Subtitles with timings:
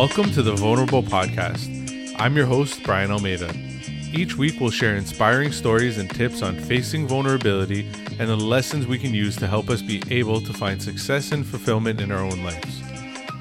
[0.00, 2.14] Welcome to the Vulnerable Podcast.
[2.18, 3.54] I'm your host, Brian Almeida.
[4.14, 7.86] Each week, we'll share inspiring stories and tips on facing vulnerability
[8.18, 11.46] and the lessons we can use to help us be able to find success and
[11.46, 12.80] fulfillment in our own lives.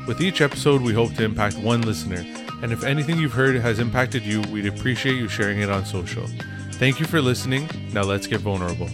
[0.05, 2.25] With each episode, we hope to impact one listener,
[2.61, 6.28] and if anything you've heard has impacted you, we'd appreciate you sharing it on social.
[6.73, 7.69] Thank you for listening.
[7.93, 8.89] Now let's get vulnerable.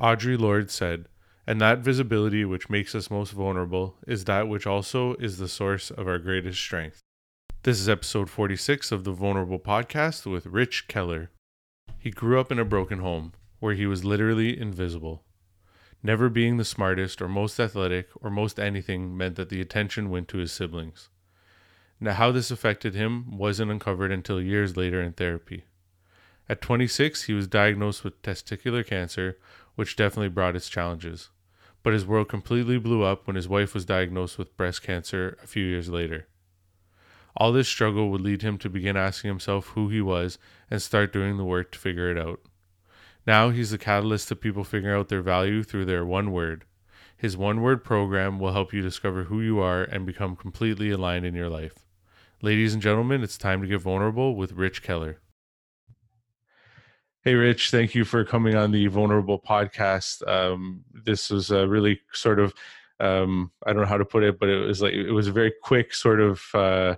[0.00, 1.08] Audre Lorde said,
[1.46, 5.92] and that visibility which makes us most vulnerable is that which also is the source
[5.92, 7.00] of our greatest strength.
[7.62, 11.30] This is episode 46 of the Vulnerable Podcast with Rich Keller.
[11.98, 15.22] He grew up in a broken home where he was literally invisible.
[16.02, 20.26] Never being the smartest or most athletic or most anything meant that the attention went
[20.28, 21.10] to his siblings.
[22.00, 25.64] Now, how this affected him wasn't uncovered until years later in therapy.
[26.48, 29.38] At 26, he was diagnosed with testicular cancer,
[29.76, 31.30] which definitely brought its challenges
[31.86, 35.46] but his world completely blew up when his wife was diagnosed with breast cancer a
[35.46, 36.26] few years later.
[37.36, 40.36] All this struggle would lead him to begin asking himself who he was
[40.68, 42.40] and start doing the work to figure it out.
[43.24, 46.64] Now he's the catalyst to people figuring out their value through their one word.
[47.16, 51.24] His one word program will help you discover who you are and become completely aligned
[51.24, 51.86] in your life.
[52.42, 55.20] Ladies and gentlemen, it's time to get vulnerable with Rich Keller.
[57.26, 60.24] Hey, Rich, thank you for coming on the Vulnerable podcast.
[60.28, 62.54] Um, this was a really sort of,
[63.00, 65.32] um, I don't know how to put it, but it was like, it was a
[65.32, 66.94] very quick sort of uh,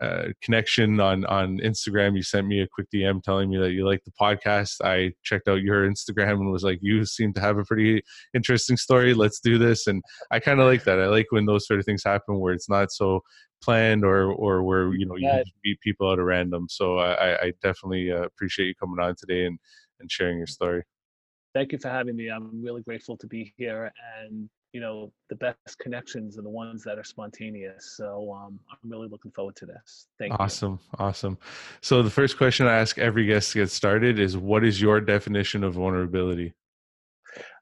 [0.00, 2.16] uh, connection on, on Instagram.
[2.16, 4.84] You sent me a quick DM telling me that you like the podcast.
[4.84, 8.02] I checked out your Instagram and was like, you seem to have a pretty
[8.34, 9.14] interesting story.
[9.14, 9.86] Let's do this.
[9.86, 11.00] And I kind of like that.
[11.00, 13.22] I like when those sort of things happen where it's not so
[13.62, 16.66] planned or or where you know you meet people out of random.
[16.68, 19.58] So I, I definitely uh, appreciate you coming on today and
[20.00, 20.82] and sharing your story.
[21.54, 22.28] Thank you for having me.
[22.28, 26.84] I'm really grateful to be here, and you know the best connections are the ones
[26.84, 27.94] that are spontaneous.
[27.96, 30.08] So um, I'm really looking forward to this.
[30.18, 30.78] Thank awesome, you.
[30.98, 31.38] Awesome, awesome.
[31.80, 35.00] So the first question I ask every guest to get started is, what is your
[35.00, 36.52] definition of vulnerability?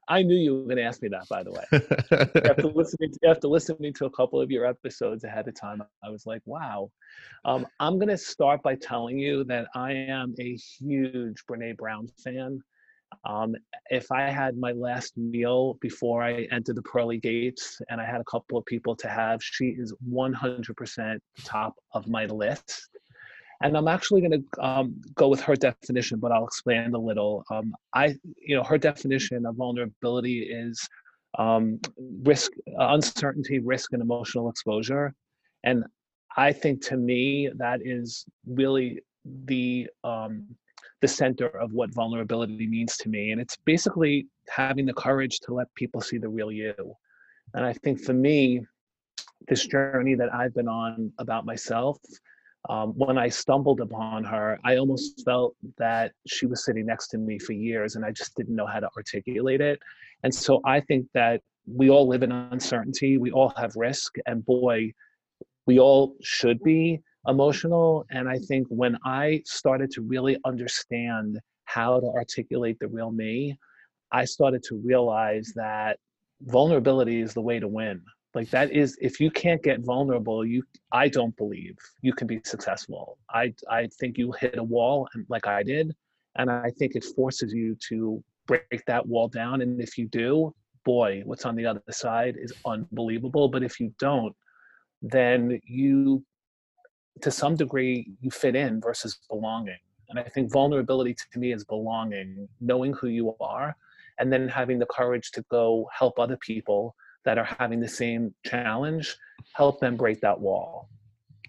[0.09, 1.63] I knew you were going to ask me that, by the way.
[2.49, 6.09] after listening, to, after listening to a couple of your episodes ahead of time, I
[6.09, 6.91] was like, "Wow."
[7.45, 12.09] Um, I'm going to start by telling you that I am a huge Brene Brown
[12.21, 12.61] fan.
[13.23, 13.55] Um,
[13.89, 18.21] if I had my last meal before I entered the pearly gates, and I had
[18.21, 22.89] a couple of people to have, she is 100% top of my list.
[23.63, 27.43] And I'm actually going to um, go with her definition, but I'll expand a little.
[27.49, 30.87] Um, I, you know, her definition of vulnerability is
[31.37, 31.79] um,
[32.23, 35.13] risk, uh, uncertainty, risk, and emotional exposure.
[35.63, 35.85] And
[36.37, 39.01] I think to me that is really
[39.45, 40.47] the um,
[41.01, 43.31] the center of what vulnerability means to me.
[43.31, 46.73] And it's basically having the courage to let people see the real you.
[47.53, 48.61] And I think for me,
[49.47, 51.97] this journey that I've been on about myself
[52.69, 57.17] um, when I stumbled upon her, I almost felt that she was sitting next to
[57.17, 59.79] me for years and I just didn't know how to articulate it.
[60.23, 64.45] And so I think that we all live in uncertainty, we all have risk, and
[64.45, 64.93] boy,
[65.67, 68.05] we all should be emotional.
[68.11, 73.57] And I think when I started to really understand how to articulate the real me,
[74.11, 75.97] I started to realize that
[76.41, 78.01] vulnerability is the way to win
[78.35, 82.41] like that is if you can't get vulnerable you i don't believe you can be
[82.43, 85.95] successful i i think you hit a wall and like i did
[86.35, 90.53] and i think it forces you to break that wall down and if you do
[90.83, 94.35] boy what's on the other side is unbelievable but if you don't
[95.01, 96.23] then you
[97.21, 99.77] to some degree you fit in versus belonging.
[100.09, 103.75] And i think vulnerability to me is belonging knowing who you are
[104.19, 108.33] and then having the courage to go help other people that are having the same
[108.45, 109.15] challenge
[109.53, 110.89] help them break that wall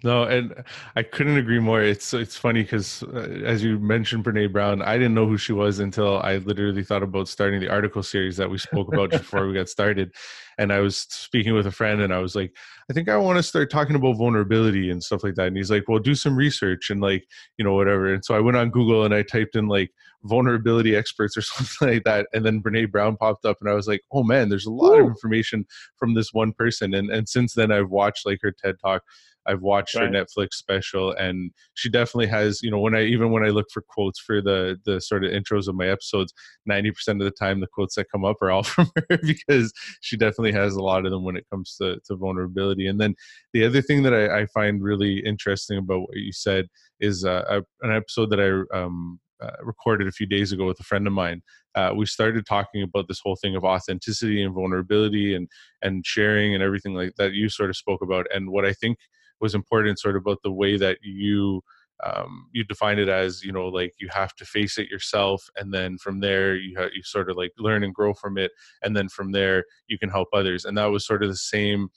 [0.03, 0.55] no, and
[0.95, 1.83] I couldn't agree more.
[1.83, 5.53] It's it's funny because uh, as you mentioned, Brene Brown, I didn't know who she
[5.53, 9.47] was until I literally thought about starting the article series that we spoke about before
[9.47, 10.13] we got started.
[10.59, 12.55] And I was speaking with a friend, and I was like,
[12.91, 15.49] I think I want to start talking about vulnerability and stuff like that.
[15.49, 17.27] And he's like, Well, do some research and like
[17.57, 18.13] you know whatever.
[18.13, 19.91] And so I went on Google and I typed in like
[20.25, 23.89] vulnerability experts or something like that, and then Brene Brown popped up, and I was
[23.89, 25.05] like, Oh man, there's a lot Ooh.
[25.05, 25.65] of information
[25.99, 26.93] from this one person.
[26.93, 29.03] And and since then, I've watched like her TED talk
[29.47, 30.05] I've watched right.
[30.05, 32.63] her Netflix special, and she definitely has.
[32.63, 35.33] You know, when I even when I look for quotes for the the sort of
[35.33, 36.33] intros of my episodes,
[36.65, 39.73] ninety percent of the time the quotes that come up are all from her because
[40.01, 42.87] she definitely has a lot of them when it comes to to vulnerability.
[42.87, 43.15] And then
[43.53, 46.67] the other thing that I, I find really interesting about what you said
[47.01, 50.85] is uh, an episode that I um, uh, recorded a few days ago with a
[50.85, 51.43] friend of mine,
[51.75, 55.49] uh, we started talking about this whole thing of authenticity and vulnerability and
[55.83, 58.27] and sharing and everything like that you sort of spoke about.
[58.35, 58.97] And what I think
[59.41, 61.63] was important, sort of about the way that you
[62.05, 65.73] um, you define it as you know like you have to face it yourself and
[65.73, 68.53] then from there you ha- you sort of like learn and grow from it
[68.83, 70.65] and then from there you can help others.
[70.65, 71.89] And that was sort of the same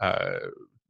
[0.00, 0.38] uh,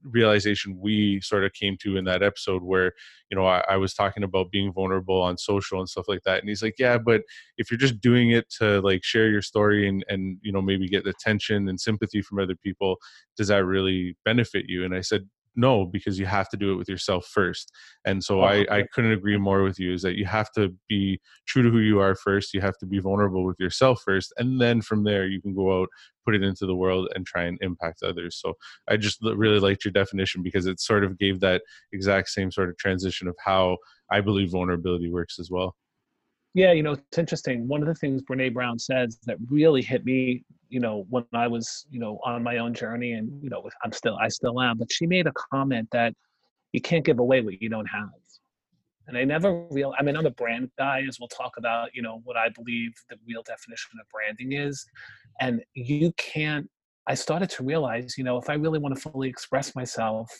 [0.04, 2.92] realization we sort of came to in that episode where
[3.30, 6.38] you know I, I, was talking about being vulnerable on social and stuff like that
[6.38, 7.22] and he's like yeah but
[7.56, 10.88] if you're just doing it to like share your story and and you know maybe
[10.88, 12.96] get the attention and sympathy from other people
[13.36, 14.84] does that really benefit you?
[14.84, 17.72] And i said no because you have to do it with yourself first.
[18.04, 21.20] And so I, I couldn't agree more with you is that you have to be
[21.46, 24.60] true to who you are first you have to be vulnerable with yourself first and
[24.60, 25.88] then from there you can go out
[26.24, 28.38] put it into the world and try and impact others.
[28.40, 28.54] So
[28.88, 31.62] i just really liked your definition because it sort of gave that
[31.92, 33.76] exact same sort of transition of how
[34.10, 35.74] i believe vulnerability works as well
[36.54, 37.68] yeah, you know, it's interesting.
[37.68, 41.46] One of the things Brene Brown says that really hit me, you know, when I
[41.46, 44.78] was, you know, on my own journey and, you know, I'm still, I still am,
[44.78, 46.14] but she made a comment that
[46.72, 48.08] you can't give away what you don't have.
[49.06, 52.02] And I never real, I mean, I'm a brand guy, as we'll talk about, you
[52.02, 54.84] know, what I believe the real definition of branding is.
[55.40, 56.68] And you can't,
[57.06, 60.30] I started to realize, you know, if I really want to fully express myself,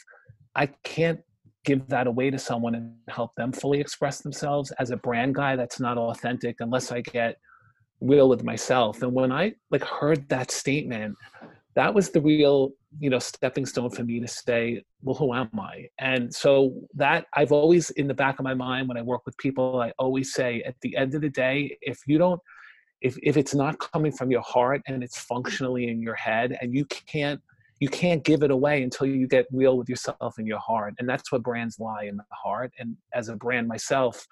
[0.55, 1.21] I can't
[1.65, 4.71] give that away to someone and help them fully express themselves.
[4.79, 7.37] As a brand guy that's not authentic unless i get
[8.01, 9.03] real with myself.
[9.03, 11.17] And when i like heard that statement
[11.79, 15.49] that was the real you know stepping stone for me to say well who am
[15.61, 15.87] i?
[15.99, 19.37] And so that i've always in the back of my mind when i work with
[19.39, 22.41] people i always say at the end of the day if you don't
[23.01, 26.75] if if it's not coming from your heart and it's functionally in your head and
[26.75, 27.41] you can't
[27.81, 31.09] you can't give it away until you get real with yourself and your heart and
[31.09, 34.27] that's what brands lie in the heart and as a brand myself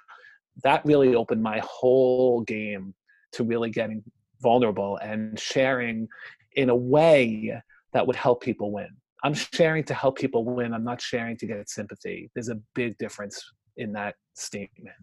[0.62, 2.94] that really opened my whole game
[3.32, 4.02] to really getting
[4.40, 6.08] vulnerable and sharing
[6.54, 7.54] in a way
[7.92, 8.88] that would help people win.
[9.22, 12.30] I'm sharing to help people win i'm not sharing to get sympathy.
[12.34, 13.42] There's a big difference
[13.76, 14.96] in that statement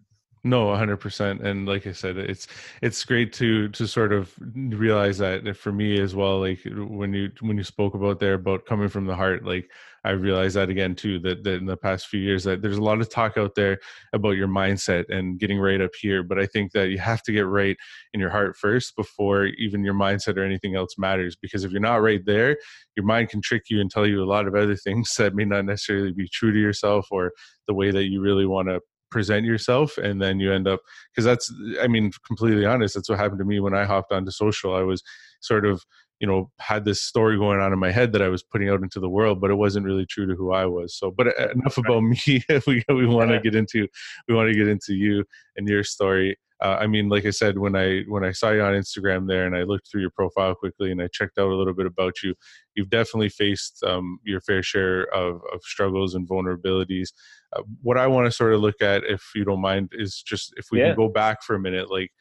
[0.44, 2.46] no 100% and like i said it's
[2.82, 7.30] it's great to to sort of realize that for me as well like when you
[7.40, 9.70] when you spoke about there about coming from the heart like
[10.04, 12.82] i realized that again too that, that in the past few years that there's a
[12.82, 13.78] lot of talk out there
[14.12, 17.32] about your mindset and getting right up here but i think that you have to
[17.32, 17.76] get right
[18.12, 21.80] in your heart first before even your mindset or anything else matters because if you're
[21.80, 22.56] not right there
[22.96, 25.44] your mind can trick you and tell you a lot of other things that may
[25.44, 27.32] not necessarily be true to yourself or
[27.66, 28.78] the way that you really want to
[29.14, 30.80] present yourself and then you end up
[31.12, 34.32] because that's i mean completely honest that's what happened to me when i hopped onto
[34.32, 34.74] social.
[34.74, 35.04] I was
[35.40, 35.84] sort of
[36.18, 38.82] you know had this story going on in my head that i was putting out
[38.82, 40.98] into the world but it wasn't really true to who i was.
[40.98, 42.42] So but uh, enough about me.
[42.66, 43.86] We, we want to get into
[44.26, 45.24] we want to get into you
[45.56, 48.62] and your story uh, I mean, like I said, when I when I saw you
[48.62, 51.54] on Instagram there, and I looked through your profile quickly, and I checked out a
[51.54, 52.34] little bit about you,
[52.74, 57.08] you've definitely faced um, your fair share of, of struggles and vulnerabilities.
[57.54, 60.54] Uh, what I want to sort of look at, if you don't mind, is just
[60.56, 60.88] if we yeah.
[60.88, 62.12] can go back for a minute, like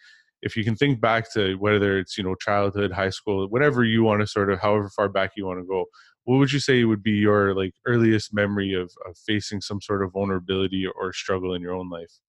[0.41, 4.03] if you can think back to whether it's you know childhood, high school, whatever you
[4.03, 5.85] want to sort of, however far back you want to go.
[6.25, 10.03] What would you say would be your like earliest memory of, of facing some sort
[10.03, 12.19] of vulnerability or struggle in your own life?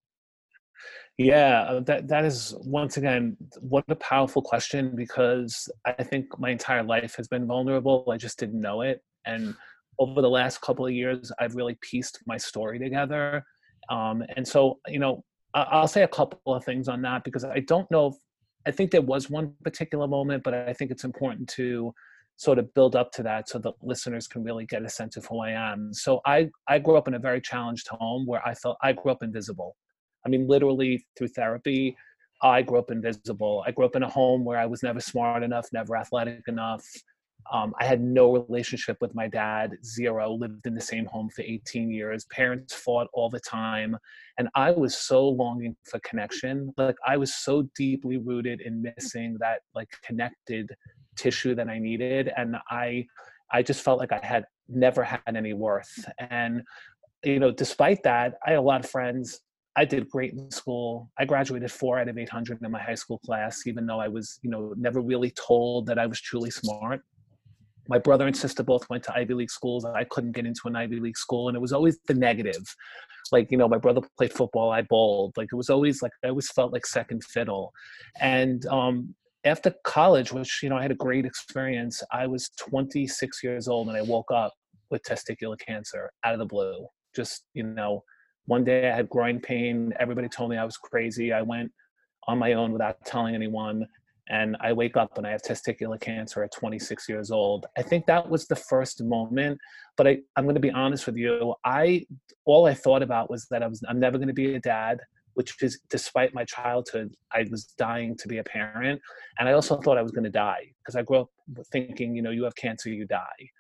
[1.17, 6.51] Yeah, uh, that that is once again what a powerful question because I think my
[6.51, 8.05] entire life has been vulnerable.
[8.11, 9.55] I just didn't know it, and
[9.99, 13.45] over the last couple of years, I've really pieced my story together.
[13.91, 15.25] Um, and so, you know,
[15.55, 18.15] I'll say a couple of things on that because I don't know if
[18.67, 21.95] I think there was one particular moment, but I think it's important to
[22.37, 25.25] sort of build up to that so the listeners can really get a sense of
[25.27, 25.93] who I am.
[25.93, 29.13] So I I grew up in a very challenged home where I felt I grew
[29.13, 29.77] up invisible.
[30.25, 31.97] I mean, literally through therapy,
[32.43, 33.65] I grew up invisible.
[33.67, 36.85] I grew up in a home where I was never smart enough, never athletic enough.
[37.53, 41.43] Um, I had no relationship with my dad, zero, lived in the same home for
[41.43, 42.25] 18 years.
[42.31, 43.97] Parents fought all the time.
[44.39, 46.73] And I was so longing for connection.
[46.79, 50.71] Like I was so deeply rooted in missing that like connected
[51.17, 52.31] tissue that I needed.
[52.37, 53.07] And I
[53.53, 55.93] I just felt like I had never had any worth.
[56.19, 56.63] And
[57.23, 59.41] you know, despite that, I had a lot of friends
[59.77, 61.11] I did great in school.
[61.19, 64.39] I graduated four out of 800 in my high school class, even though I was,
[64.43, 67.01] you know, never really told that I was truly smart.
[67.89, 69.85] My brother and sister both went to Ivy League schools.
[69.85, 72.63] I couldn't get into an Ivy League school, and it was always the negative.
[73.33, 75.35] Like, you know, my brother played football, I bowled.
[75.37, 77.73] Like, it was always like I always felt like second fiddle.
[78.21, 79.15] And um,
[79.45, 82.03] after college, which you know, I had a great experience.
[82.13, 84.55] I was 26 years old, and I woke up
[84.91, 86.87] with testicular cancer out of the blue.
[87.15, 88.03] Just you know,
[88.47, 89.93] one day I had groin pain.
[89.99, 91.33] Everybody told me I was crazy.
[91.33, 91.73] I went
[92.27, 93.87] on my own without telling anyone.
[94.29, 97.67] And I wake up and I have testicular cancer at 26 years old.
[97.77, 99.59] I think that was the first moment.
[99.99, 101.55] But I, I'm going to be honest with you.
[101.65, 102.07] I
[102.47, 105.01] all I thought about was that I was I'm never going to be a dad
[105.35, 109.01] which is despite my childhood, I was dying to be a parent.
[109.39, 111.31] And I also thought I was going to die because I grew up
[111.71, 113.51] thinking, you know, you have cancer, you die.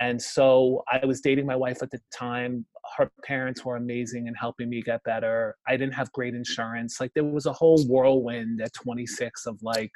[0.00, 2.66] And so I was dating my wife at the time.
[2.96, 5.56] Her parents were amazing in helping me get better.
[5.66, 7.00] I didn't have great insurance.
[7.00, 9.92] Like there was a whole whirlwind at 26 of like,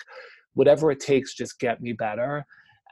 [0.55, 2.45] whatever it takes, just get me better.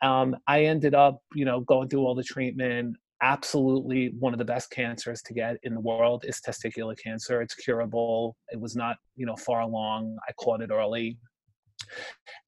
[0.02, 2.96] Um, I ended up, you know, going through all the treatment.
[3.22, 7.40] Absolutely, one of the best cancers to get in the world is testicular cancer.
[7.40, 8.36] It's curable.
[8.50, 10.16] It was not, you know, far along.
[10.28, 11.16] I caught it early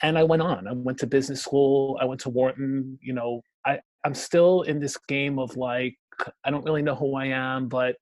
[0.03, 0.67] and I went on.
[0.67, 1.99] I went to business school.
[2.01, 2.99] I went to Wharton.
[3.03, 3.43] You know,
[4.05, 5.97] I'm still in this game of like,
[6.45, 7.97] I don't really know who I am, but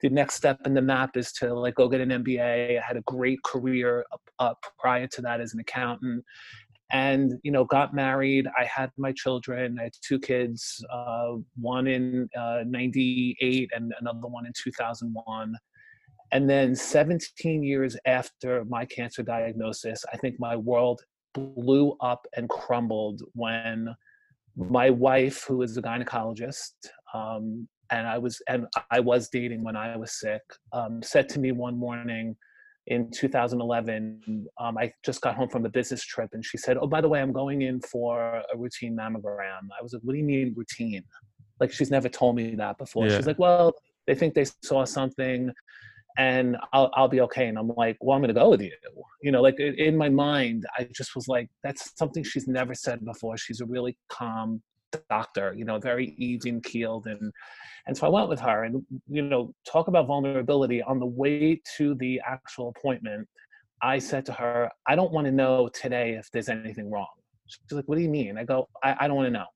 [0.00, 2.78] the next step in the map is to like go get an MBA.
[2.78, 4.04] I had a great career
[4.38, 6.24] uh, prior to that as an accountant,
[6.92, 8.46] and you know got married.
[8.58, 9.78] I had my children.
[9.80, 15.54] I had two kids, uh, one in '98 uh, and another one in 2001.
[16.32, 21.00] And then 17 years after my cancer diagnosis, I think my world
[21.32, 23.94] blew up and crumbled when
[24.56, 26.72] my wife, who is a gynecologist,
[27.12, 30.42] um, and I was and I was dating when I was sick,
[30.72, 32.36] um, said to me one morning
[32.86, 36.86] in 2011, um, I just got home from a business trip, and she said, "Oh,
[36.86, 40.18] by the way, I'm going in for a routine mammogram." I was like, "What do
[40.18, 41.02] you mean routine?"
[41.60, 43.06] Like she's never told me that before.
[43.06, 43.16] Yeah.
[43.16, 43.74] She's like, "Well,
[44.06, 45.52] they think they saw something."
[46.16, 47.48] And I'll, I'll be okay.
[47.48, 48.72] And I'm like, well, I'm going to go with you.
[49.22, 53.04] You know, like in my mind, I just was like, that's something she's never said
[53.04, 53.36] before.
[53.36, 54.62] She's a really calm
[55.10, 57.06] doctor, you know, very even keeled.
[57.06, 57.32] And,
[57.86, 61.60] and so I went with her and, you know, talk about vulnerability on the way
[61.76, 63.26] to the actual appointment.
[63.82, 67.08] I said to her, I don't want to know today if there's anything wrong.
[67.46, 68.38] She's like, what do you mean?
[68.38, 69.46] I go, I, I don't want to know.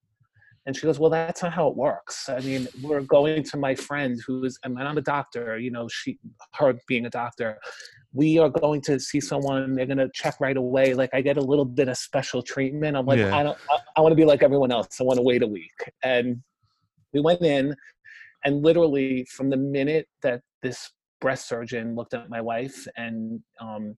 [0.69, 2.29] And she goes, well, that's not how it works.
[2.29, 6.19] I mean, we're going to my friend who's, and I'm a doctor, you know, she,
[6.57, 7.59] her being a doctor,
[8.13, 10.93] we are going to see someone, they're going to check right away.
[10.93, 12.99] Like I get a little bit of special treatment.
[12.99, 13.35] I'm like, yeah.
[13.35, 15.01] I don't, I, I want to be like everyone else.
[15.01, 15.73] I want to wait a week.
[16.03, 16.43] And
[17.15, 17.75] we went in
[18.45, 20.91] and literally from the minute that this
[21.23, 23.97] breast surgeon looked at my wife and, um,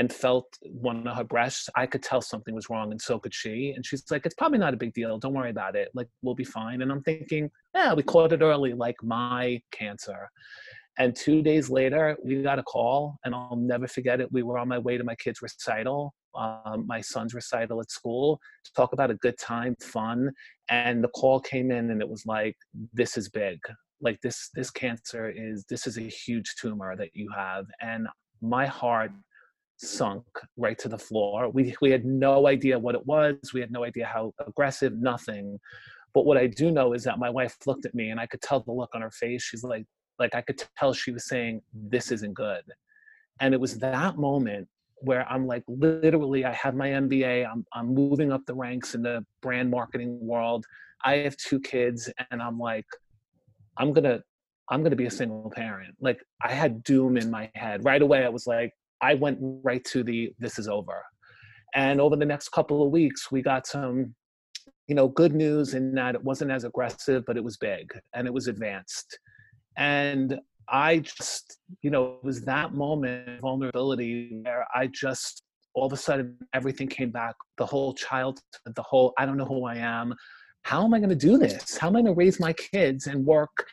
[0.00, 3.34] and felt one of her breasts, I could tell something was wrong, and so could
[3.34, 3.74] she.
[3.76, 5.18] And she's like, "It's probably not a big deal.
[5.18, 5.90] Don't worry about it.
[5.92, 10.30] Like, we'll be fine." And I'm thinking, "Yeah, we caught it early, like my cancer."
[10.98, 14.32] And two days later, we got a call, and I'll never forget it.
[14.32, 18.40] We were on my way to my kid's recital, um, my son's recital at school,
[18.64, 20.30] to talk about a good time, fun.
[20.70, 22.56] And the call came in, and it was like,
[22.94, 23.58] "This is big.
[24.00, 28.08] Like this, this cancer is this is a huge tumor that you have." And
[28.40, 29.12] my heart
[29.80, 30.24] sunk
[30.56, 31.48] right to the floor.
[31.50, 33.36] We we had no idea what it was.
[33.54, 35.58] We had no idea how aggressive, nothing.
[36.12, 38.42] But what I do know is that my wife looked at me and I could
[38.42, 39.42] tell the look on her face.
[39.42, 39.86] She's like,
[40.18, 42.62] like I could tell she was saying, This isn't good.
[43.40, 44.68] And it was that moment
[45.02, 49.02] where I'm like, literally, I have my MBA, I'm I'm moving up the ranks in
[49.02, 50.66] the brand marketing world.
[51.02, 52.86] I have two kids, and I'm like,
[53.78, 54.20] I'm gonna
[54.68, 55.94] I'm gonna be a single parent.
[56.00, 57.84] Like I had doom in my head.
[57.84, 61.02] Right away, I was like, I went right to the this is over.
[61.74, 64.14] And over the next couple of weeks, we got some,
[64.88, 68.26] you know, good news in that it wasn't as aggressive, but it was big and
[68.26, 69.18] it was advanced.
[69.76, 70.38] And
[70.68, 75.42] I just, you know, it was that moment of vulnerability where I just
[75.74, 77.34] all of a sudden everything came back.
[77.56, 80.14] The whole child, the whole I don't know who I am.
[80.62, 81.76] How am I going to do this?
[81.76, 83.66] How am I going to raise my kids and work?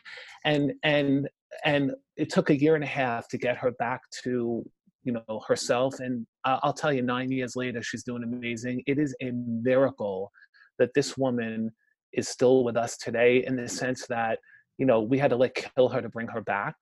[0.44, 1.28] And and
[1.64, 4.64] and it took a year and a half to get her back to
[5.08, 8.82] you know herself and uh, i'll tell you nine years later she's doing amazing.
[8.86, 9.30] It is a
[9.70, 10.30] miracle
[10.78, 11.70] that this woman
[12.12, 14.38] is still with us today in the sense that
[14.76, 16.76] you know we had to like kill her to bring her back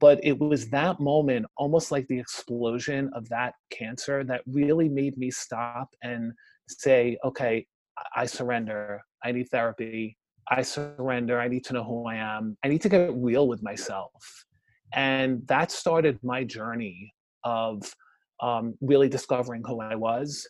[0.00, 5.16] but it was that moment almost like the explosion of that cancer that really made
[5.16, 6.32] me stop and
[6.68, 7.66] say okay
[8.16, 9.02] i surrender.
[9.24, 10.16] I need therapy.
[10.50, 11.40] I surrender.
[11.40, 12.56] I need to know who i am.
[12.64, 14.12] I need to get real with myself.
[14.94, 17.12] And that started my journey
[17.44, 17.82] of
[18.40, 20.46] um, really discovering who I was,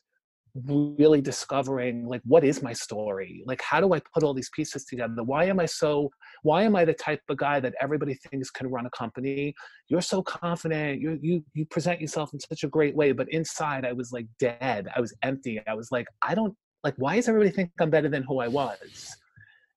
[0.54, 3.42] really discovering like what is my story?
[3.46, 5.22] Like how do i put all these pieces together?
[5.24, 6.10] Why am i so
[6.42, 9.54] why am i the type of guy that everybody thinks can run a company?
[9.88, 13.86] You're so confident you you you present yourself in such a great way but inside
[13.86, 17.28] i was like dead i was empty i was like i don't like why does
[17.28, 19.16] everybody think i'm better than who i was?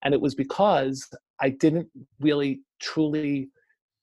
[0.03, 1.07] And it was because
[1.39, 1.88] i didn't
[2.19, 3.50] really truly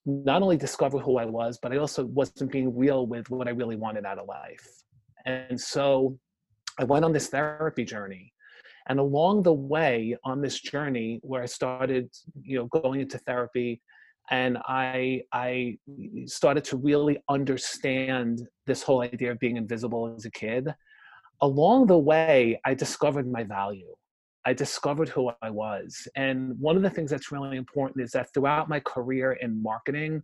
[0.05, 3.51] not only discover who I was, but I also wasn't being real with what I
[3.51, 4.67] really wanted out of life.
[5.25, 6.17] And so
[6.79, 8.33] I went on this therapy journey.
[8.89, 12.09] And along the way on this journey where I started,
[12.41, 13.81] you know, going into therapy
[14.29, 15.77] and I I
[16.25, 20.67] started to really understand this whole idea of being invisible as a kid,
[21.41, 23.93] along the way I discovered my value.
[24.45, 26.07] I discovered who I was.
[26.15, 30.21] And one of the things that's really important is that throughout my career in marketing,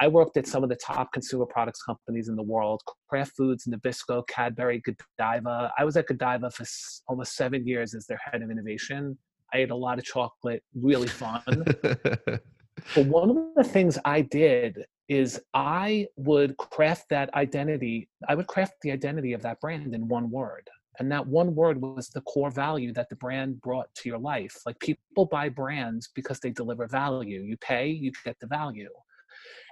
[0.00, 3.66] I worked at some of the top consumer products companies in the world Kraft Foods,
[3.66, 5.70] Nabisco, Cadbury, Godiva.
[5.78, 6.64] I was at Godiva for
[7.06, 9.16] almost seven years as their head of innovation.
[9.52, 11.42] I ate a lot of chocolate, really fun.
[11.82, 18.46] but one of the things I did is I would craft that identity, I would
[18.46, 20.70] craft the identity of that brand in one word.
[21.00, 24.54] And that one word was the core value that the brand brought to your life.
[24.66, 27.40] Like people buy brands because they deliver value.
[27.40, 28.90] You pay, you get the value.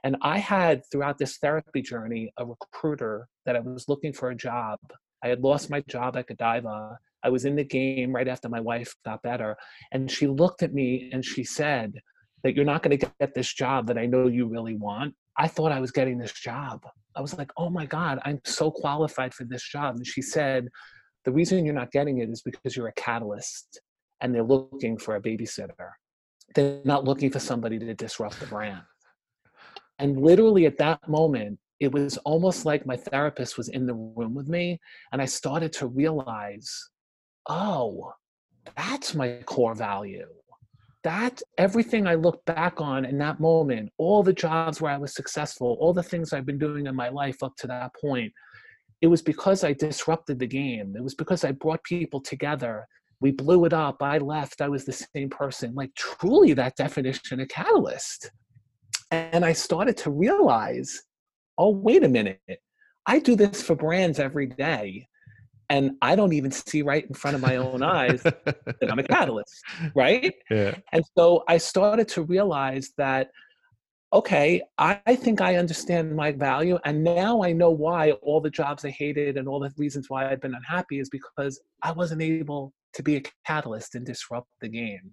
[0.05, 4.35] And I had throughout this therapy journey a recruiter that I was looking for a
[4.35, 4.79] job.
[5.23, 6.99] I had lost my job at Godiva.
[7.23, 9.55] I was in the game right after my wife got better.
[9.93, 12.01] And she looked at me and she said,
[12.43, 15.15] That you're not going to get this job that I know you really want.
[15.37, 16.87] I thought I was getting this job.
[17.15, 19.97] I was like, Oh my God, I'm so qualified for this job.
[19.97, 20.69] And she said,
[21.25, 23.81] the reason you're not getting it is because you're a catalyst
[24.21, 25.91] and they're looking for a babysitter.
[26.55, 28.83] They're not looking for somebody to disrupt the brand.
[29.99, 34.35] And literally at that moment, it was almost like my therapist was in the room
[34.35, 34.81] with me.
[35.13, 36.91] And I started to realize,
[37.49, 38.13] oh,
[38.77, 40.27] that's my core value.
[41.05, 45.15] That everything I look back on in that moment, all the jobs where I was
[45.15, 48.33] successful, all the things I've been doing in my life up to that point,
[49.01, 50.95] it was because I disrupted the game.
[50.97, 52.87] It was because I brought people together.
[53.21, 54.03] We blew it up.
[54.03, 54.61] I left.
[54.61, 55.75] I was the same person.
[55.75, 58.31] Like truly that definition of catalyst.
[59.11, 61.03] And I started to realize,
[61.57, 62.41] oh, wait a minute.
[63.07, 65.07] I do this for brands every day.
[65.71, 69.03] And I don't even see right in front of my own eyes that I'm a
[69.05, 69.63] catalyst,
[69.95, 70.35] right?
[70.51, 70.75] Yeah.
[70.93, 73.31] And so I started to realize that
[74.13, 76.79] okay, I, think I understand my value.
[76.85, 80.31] And now I know why all the jobs I hated and all the reasons why
[80.31, 84.69] I'd been unhappy is because I wasn't able to be a catalyst and disrupt the
[84.69, 85.13] game.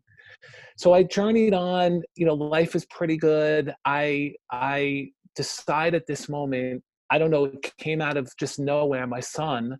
[0.78, 3.74] So I journeyed on, you know, life is pretty good.
[3.86, 9.06] I I decide at this moment, I don't know, it came out of just nowhere.
[9.08, 9.78] My son,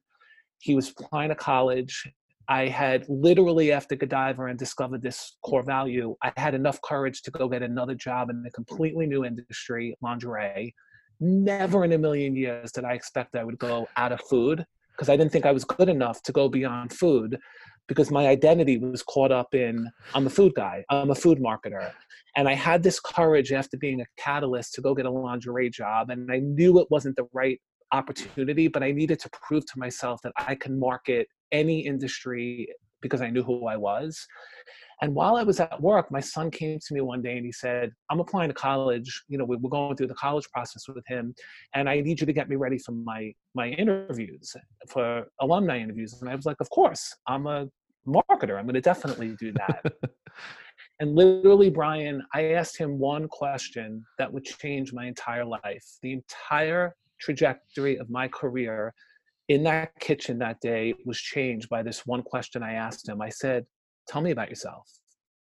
[0.60, 2.06] he was applying to college
[2.48, 7.32] I had literally, after Godiva and discovered this core value, I had enough courage to
[7.32, 10.74] go get another job in a completely new industry, lingerie.
[11.20, 15.10] Never in a million years did I expect I would go out of food because
[15.10, 17.38] I didn't think I was good enough to go beyond food
[17.88, 21.92] because my identity was caught up in I'm a food guy, I'm a food marketer.
[22.36, 26.10] And I had this courage after being a catalyst to go get a lingerie job.
[26.10, 27.60] And I knew it wasn't the right
[27.92, 32.68] opportunity, but I needed to prove to myself that I can market any industry
[33.02, 34.28] because I knew who I was.
[35.02, 37.52] And while I was at work, my son came to me one day and he
[37.52, 39.24] said, I'm applying to college.
[39.28, 41.36] You know, we are going through the college process with him,
[41.74, 44.56] and I need you to get me ready for my my interviews,
[44.88, 46.22] for alumni interviews.
[46.22, 47.68] And I was like, Of course, I'm a
[48.08, 48.58] marketer.
[48.58, 49.84] I'm going to definitely do that.
[51.00, 55.86] and literally, Brian, I asked him one question that would change my entire life.
[56.02, 58.94] The entire trajectory of my career
[59.48, 63.22] in that kitchen that day was changed by this one question I asked him.
[63.22, 63.66] I said,
[64.08, 64.88] Tell me about yourself,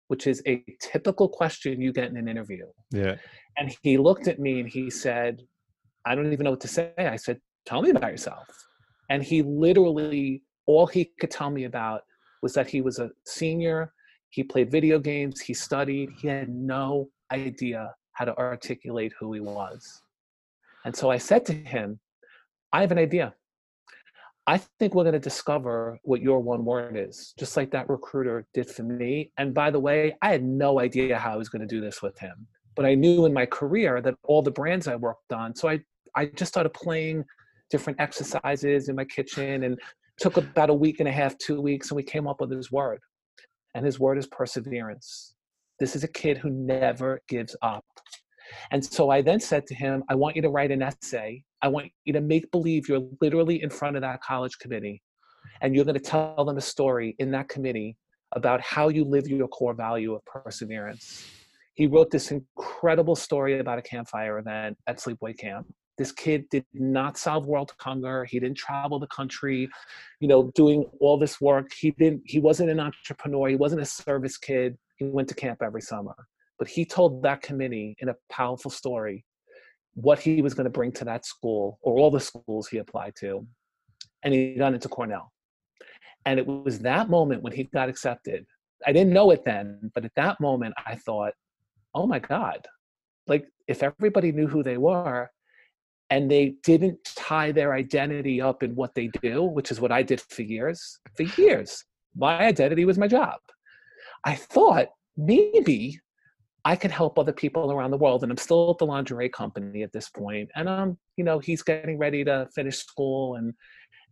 [0.07, 2.65] which is a typical question you get in an interview.
[2.91, 3.15] Yeah.
[3.57, 5.41] And he looked at me and he said,
[6.05, 6.93] I don't even know what to say.
[6.97, 8.47] I said, Tell me about yourself.
[9.09, 12.01] And he literally, all he could tell me about
[12.41, 13.93] was that he was a senior,
[14.29, 19.39] he played video games, he studied, he had no idea how to articulate who he
[19.39, 20.01] was.
[20.85, 21.99] And so I said to him,
[22.73, 23.33] I have an idea.
[24.51, 28.45] I think we're going to discover what your one word is, just like that recruiter
[28.53, 29.31] did for me.
[29.37, 32.01] And by the way, I had no idea how I was going to do this
[32.01, 35.55] with him, but I knew in my career that all the brands I worked on.
[35.55, 35.79] So I,
[36.17, 37.23] I just started playing
[37.69, 39.79] different exercises in my kitchen and
[40.19, 42.73] took about a week and a half, two weeks, and we came up with his
[42.73, 42.99] word.
[43.73, 45.33] And his word is perseverance.
[45.79, 47.85] This is a kid who never gives up.
[48.71, 51.45] And so I then said to him, I want you to write an essay.
[51.61, 55.01] I want you to make believe you're literally in front of that college committee
[55.61, 57.97] and you're going to tell them a story in that committee
[58.33, 61.25] about how you live your core value of perseverance.
[61.73, 65.67] He wrote this incredible story about a campfire event at Sleepaway Camp.
[65.97, 68.25] This kid did not solve world hunger.
[68.25, 69.69] He didn't travel the country,
[70.19, 71.71] you know, doing all this work.
[71.73, 72.23] He didn't.
[72.25, 73.49] He wasn't an entrepreneur.
[73.49, 74.77] He wasn't a service kid.
[74.97, 76.15] He went to camp every summer
[76.61, 79.25] but he told that committee in a powerful story
[79.93, 83.15] what he was going to bring to that school or all the schools he applied
[83.19, 83.45] to.
[84.23, 85.31] And he got into Cornell.
[86.25, 88.45] And it was that moment when he got accepted.
[88.85, 91.33] I didn't know it then, but at that moment, I thought,
[91.93, 92.67] oh my God,
[93.27, 95.29] like if everybody knew who they were
[96.09, 100.03] and they didn't tie their identity up in what they do, which is what I
[100.03, 101.83] did for years, for years,
[102.15, 103.39] my identity was my job.
[104.25, 105.99] I thought maybe
[106.63, 108.23] I could help other people around the world.
[108.23, 110.49] And I'm still at the lingerie company at this point.
[110.55, 113.53] And um, you know, he's getting ready to finish school and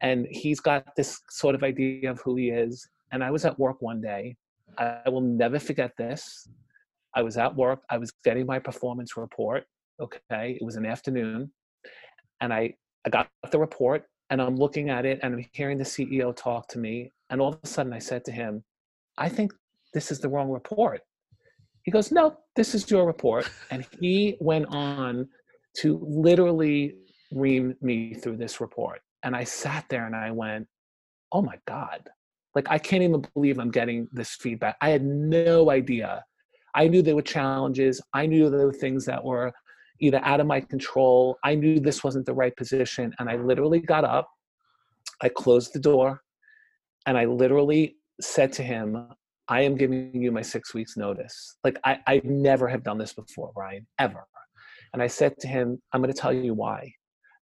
[0.02, 2.88] and he's got this sort of idea of who he is.
[3.12, 4.38] And I was at work one day.
[4.78, 6.48] I will never forget this.
[7.14, 7.82] I was at work.
[7.90, 9.66] I was getting my performance report.
[10.00, 10.58] Okay.
[10.60, 11.52] It was an afternoon.
[12.40, 15.84] And I, I got the report and I'm looking at it and I'm hearing the
[15.84, 17.12] CEO talk to me.
[17.30, 18.64] And all of a sudden I said to him,
[19.18, 19.52] I think
[19.94, 21.02] this is the wrong report.
[21.84, 23.50] He goes, No, this is your report.
[23.72, 25.28] And he went on
[25.78, 26.96] to literally
[27.32, 29.02] ream me through this report.
[29.24, 30.68] And I sat there and I went,
[31.32, 32.10] Oh my God.
[32.56, 34.76] Like, I can't even believe I'm getting this feedback.
[34.82, 36.24] I had no idea.
[36.74, 38.02] I knew there were challenges.
[38.14, 39.54] I knew there were things that were
[40.00, 41.38] either out of my control.
[41.44, 43.14] I knew this wasn't the right position.
[43.20, 44.30] And I literally got up,
[45.22, 46.22] I closed the door,
[47.06, 49.10] and I literally said to him,
[49.50, 51.58] I am giving you my six weeks notice.
[51.64, 54.26] Like I, I never have done this before, Ryan, ever.
[54.94, 56.94] And I said to him, I'm going to tell you why,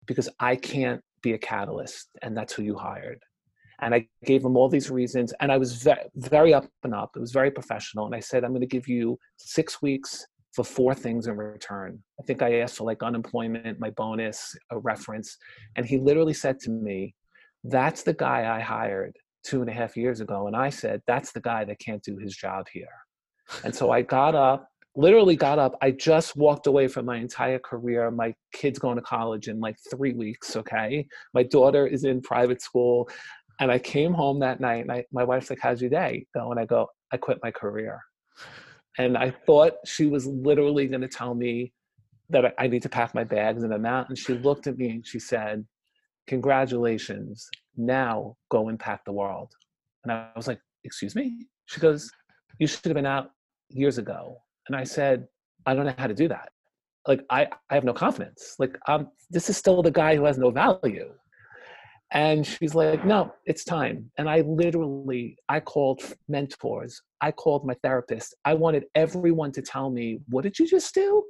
[0.06, 3.20] because I can't be a catalyst, and that's who you hired.
[3.82, 7.12] And I gave him all these reasons, and I was very, very up and up.
[7.16, 8.06] It was very professional.
[8.06, 12.02] And I said, I'm going to give you six weeks for four things in return.
[12.20, 15.38] I think I asked for like unemployment, my bonus, a reference.
[15.76, 17.16] And he literally said to me,
[17.64, 20.48] That's the guy I hired two and a half years ago.
[20.48, 22.88] And I said, that's the guy that can't do his job here.
[23.66, 25.78] And so I got up, literally got up.
[25.82, 28.10] I just walked away from my entire career.
[28.10, 31.06] My kid's going to college in like three weeks, okay?
[31.34, 33.10] My daughter is in private school.
[33.60, 36.26] And I came home that night and I, my wife's like, how's your day?
[36.36, 38.00] And I go, I quit my career.
[38.98, 41.74] And I thought she was literally going to tell me
[42.30, 44.10] that I, I need to pack my bags and I'm out.
[44.10, 45.66] And she looked at me and she said,
[46.28, 49.52] congratulations now go impact the world.
[50.04, 51.48] And i was like excuse me?
[51.66, 52.10] She goes
[52.60, 53.32] you should have been out
[53.70, 54.38] years ago.
[54.68, 55.28] And i said
[55.66, 56.50] i don't know how to do that.
[57.08, 58.56] Like i i have no confidence.
[58.60, 61.12] Like um this is still the guy who has no value.
[62.12, 64.12] And she's like no it's time.
[64.18, 67.02] And i literally i called mentors.
[67.22, 68.36] I called my therapist.
[68.46, 71.24] I wanted everyone to tell me what did you just do?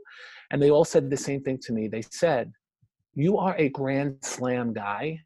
[0.51, 1.88] And they all said the same thing to me.
[1.88, 2.51] They said
[3.15, 5.19] you are a grand slam guy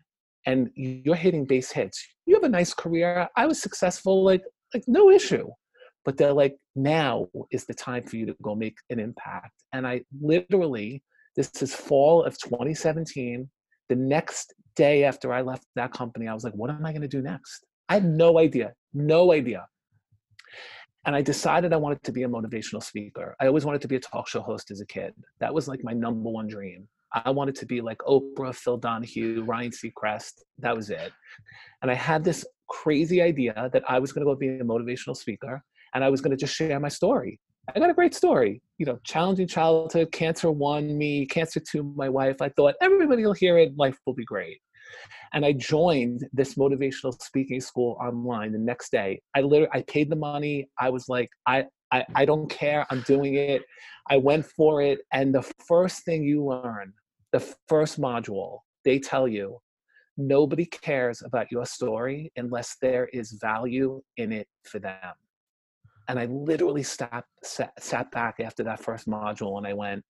[0.46, 2.06] and you're hitting base hits.
[2.26, 3.28] You have a nice career.
[3.36, 5.48] I was successful, like like no issue.
[6.06, 9.52] But they're like, now is the time for you to go make an impact.
[9.74, 11.04] And I literally,
[11.36, 13.50] this is fall of 2017.
[13.90, 17.02] The next day after I left that company, I was like, what am I going
[17.02, 17.66] to do next?
[17.90, 19.68] I had no idea, no idea.
[21.06, 23.36] And I decided I wanted to be a motivational speaker.
[23.42, 25.14] I always wanted to be a talk show host as a kid.
[25.40, 26.88] That was like my number one dream.
[27.14, 30.42] I wanted to be like Oprah, Phil Donahue, Ryan Seacrest.
[30.60, 31.12] That was it.
[31.82, 35.16] And I had this crazy idea that I was going to go be a motivational
[35.16, 37.40] speaker and I was going to just share my story.
[37.76, 42.08] I got a great story, you know, challenging childhood, cancer one me, cancer two my
[42.08, 42.42] wife.
[42.42, 44.60] I thought everybody will hear it, life will be great.
[45.34, 49.22] And I joined this motivational speaking school online the next day.
[49.36, 50.70] I literally I paid the money.
[50.80, 52.86] I was like, I I, I don't care.
[52.90, 53.64] I'm doing it.
[54.10, 55.00] I went for it.
[55.14, 56.94] And the first thing you learn,
[57.32, 59.60] the first module, they tell you
[60.18, 65.14] nobody cares about your story unless there is value in it for them.
[66.08, 70.04] And I literally sat, sat, sat back after that first module and I went,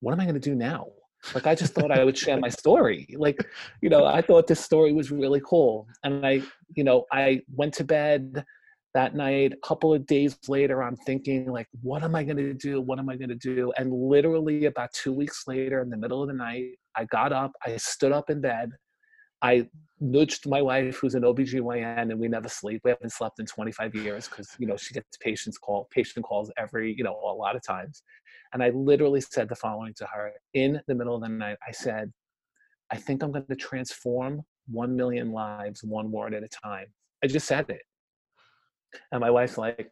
[0.00, 0.86] what am I going to do now?
[1.34, 3.06] Like, I just thought I would share my story.
[3.18, 3.44] Like,
[3.82, 5.86] you know, I thought this story was really cool.
[6.02, 6.40] And I,
[6.74, 8.42] you know, I went to bed
[8.94, 12.54] that night a couple of days later i'm thinking like what am i going to
[12.54, 12.80] do?
[12.80, 13.72] What am i going to do?
[13.76, 17.52] And literally about two weeks later in the middle of the night i got up
[17.64, 18.70] i stood up in bed
[19.42, 19.66] i
[20.00, 23.94] nudged my wife who's an obgyn and we never sleep we haven't slept in 25
[23.94, 27.56] years because you know she gets patients call patient calls every you know a lot
[27.56, 28.02] of times.
[28.52, 30.32] And i literally said the following to her.
[30.54, 32.12] In the middle of the night i said
[32.90, 36.86] i think i'm going to transform 1 million lives one word at a time.
[37.22, 37.82] I just said it
[39.12, 39.90] and my wife's like,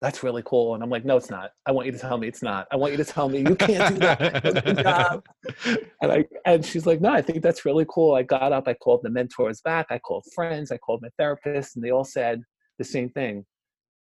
[0.00, 0.74] that's really cool.
[0.74, 1.50] And I'm like, no, it's not.
[1.66, 2.66] I want you to tell me it's not.
[2.70, 5.22] I want you to tell me you can't do that.
[6.02, 8.14] and I and she's like, no, I think that's really cool.
[8.14, 11.76] I got up, I called the mentors back, I called friends, I called my therapist,
[11.76, 12.42] and they all said
[12.78, 13.44] the same thing.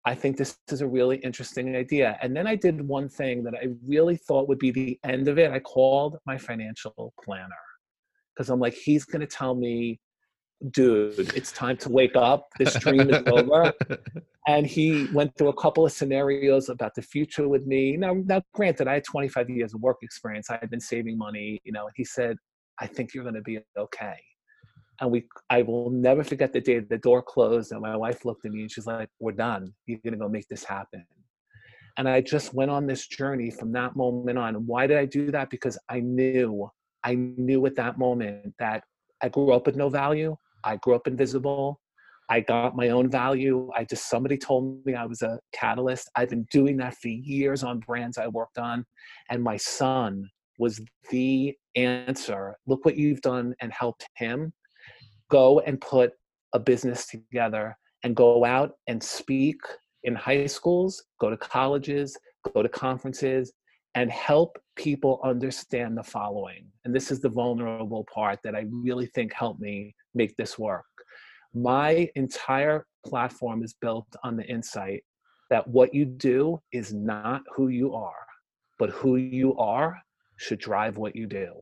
[0.06, 2.18] I think this is a really interesting idea.
[2.22, 5.38] And then I did one thing that I really thought would be the end of
[5.38, 5.52] it.
[5.52, 7.50] I called my financial planner
[8.34, 10.00] because I'm like, he's going to tell me,
[10.72, 12.48] dude, it's time to wake up.
[12.58, 13.74] This dream is over.
[14.48, 17.98] And he went through a couple of scenarios about the future with me.
[17.98, 20.50] Now, now, granted, I had 25 years of work experience.
[20.50, 21.60] I had been saving money.
[21.64, 22.38] You know, he said,
[22.80, 24.18] I think you're going to be okay
[25.00, 28.46] and we i will never forget the day the door closed and my wife looked
[28.46, 31.06] at me and she's like we're done you're going to go make this happen
[31.98, 35.32] and i just went on this journey from that moment on why did i do
[35.32, 36.70] that because i knew
[37.04, 38.84] i knew at that moment that
[39.22, 40.36] i grew up with no value
[40.68, 41.80] i grew up invisible.
[42.30, 43.72] I got my own value.
[43.74, 46.10] I just somebody told me i was a catalyst.
[46.16, 48.86] I've been doing that for years on brands i worked on
[49.30, 52.58] and my son was the answer.
[52.66, 54.52] Look what you've done and helped him.
[55.30, 56.12] Go and put
[56.54, 59.58] a business together and go out and speak
[60.04, 62.18] in high schools, go to colleges,
[62.54, 63.54] go to conferences,
[63.96, 66.68] and help people understand the following.
[66.86, 70.86] And this is the vulnerable part that I really think helped me make this work.
[71.54, 75.04] My entire platform is built on the insight
[75.50, 78.26] that what you do is not who you are,
[78.78, 80.00] but who you are
[80.38, 81.54] should drive what you do.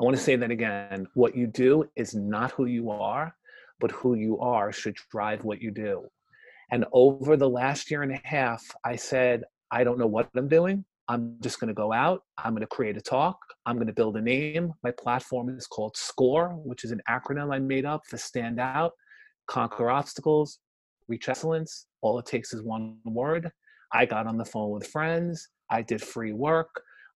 [0.00, 1.06] I want to say that again.
[1.14, 3.34] What you do is not who you are,
[3.80, 6.08] but who you are should drive what you do.
[6.70, 10.48] And over the last year and a half, I said, I don't know what I'm
[10.48, 10.84] doing.
[11.08, 12.22] I'm just going to go out.
[12.38, 13.38] I'm going to create a talk.
[13.64, 14.72] I'm going to build a name.
[14.82, 18.92] My platform is called SCORE, which is an acronym I made up for Stand Out,
[19.46, 20.58] Conquer Obstacles,
[21.08, 21.86] Reach Excellence.
[22.00, 23.50] All it takes is one word.
[23.92, 25.48] I got on the phone with friends.
[25.70, 26.68] I did free work.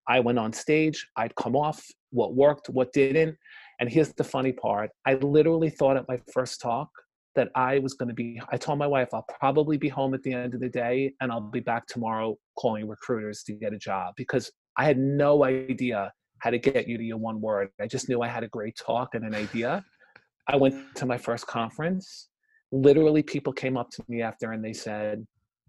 [0.09, 1.09] I went on stage.
[1.17, 3.37] I'd come off what worked, what didn't.
[3.81, 6.89] And here's the funny part I literally thought at my first talk
[7.37, 10.23] that I was going to be, I told my wife, I'll probably be home at
[10.23, 13.79] the end of the day and I'll be back tomorrow calling recruiters to get a
[13.79, 17.69] job because I had no idea how to get you to your one word.
[17.81, 19.85] I just knew I had a great talk and an idea.
[20.49, 22.29] I went to my first conference.
[22.73, 25.27] Literally, people came up to me after and they said,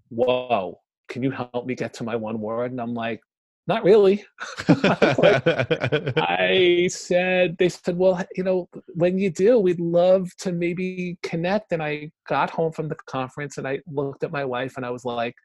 [0.09, 2.71] Whoa, can you help me get to my one word?
[2.71, 3.21] And I'm like,
[3.67, 4.23] not really.
[4.67, 11.71] I said, they said, well, you know, when you do, we'd love to maybe connect.
[11.71, 14.89] And I got home from the conference and I looked at my wife and I
[14.89, 15.35] was like,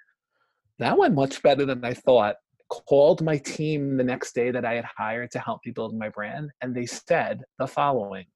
[0.78, 2.36] that went much better than I thought.
[2.68, 6.08] Called my team the next day that I had hired to help me build my
[6.08, 6.50] brand.
[6.62, 8.26] And they said the following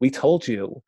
[0.00, 0.82] We told you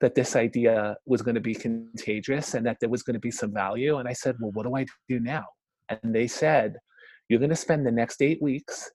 [0.00, 3.30] that this idea was going to be contagious and that there was going to be
[3.30, 3.98] some value.
[3.98, 5.44] And I said, well, what do I do now?
[5.88, 6.76] And they said,
[7.28, 8.90] you're going to spend the next eight weeks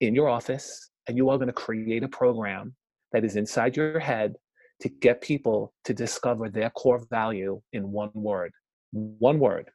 [0.00, 2.74] in your office and you are going to create a program
[3.12, 4.36] that is inside your head
[4.80, 8.52] to get people to discover their core value in one word.
[8.92, 9.70] One word.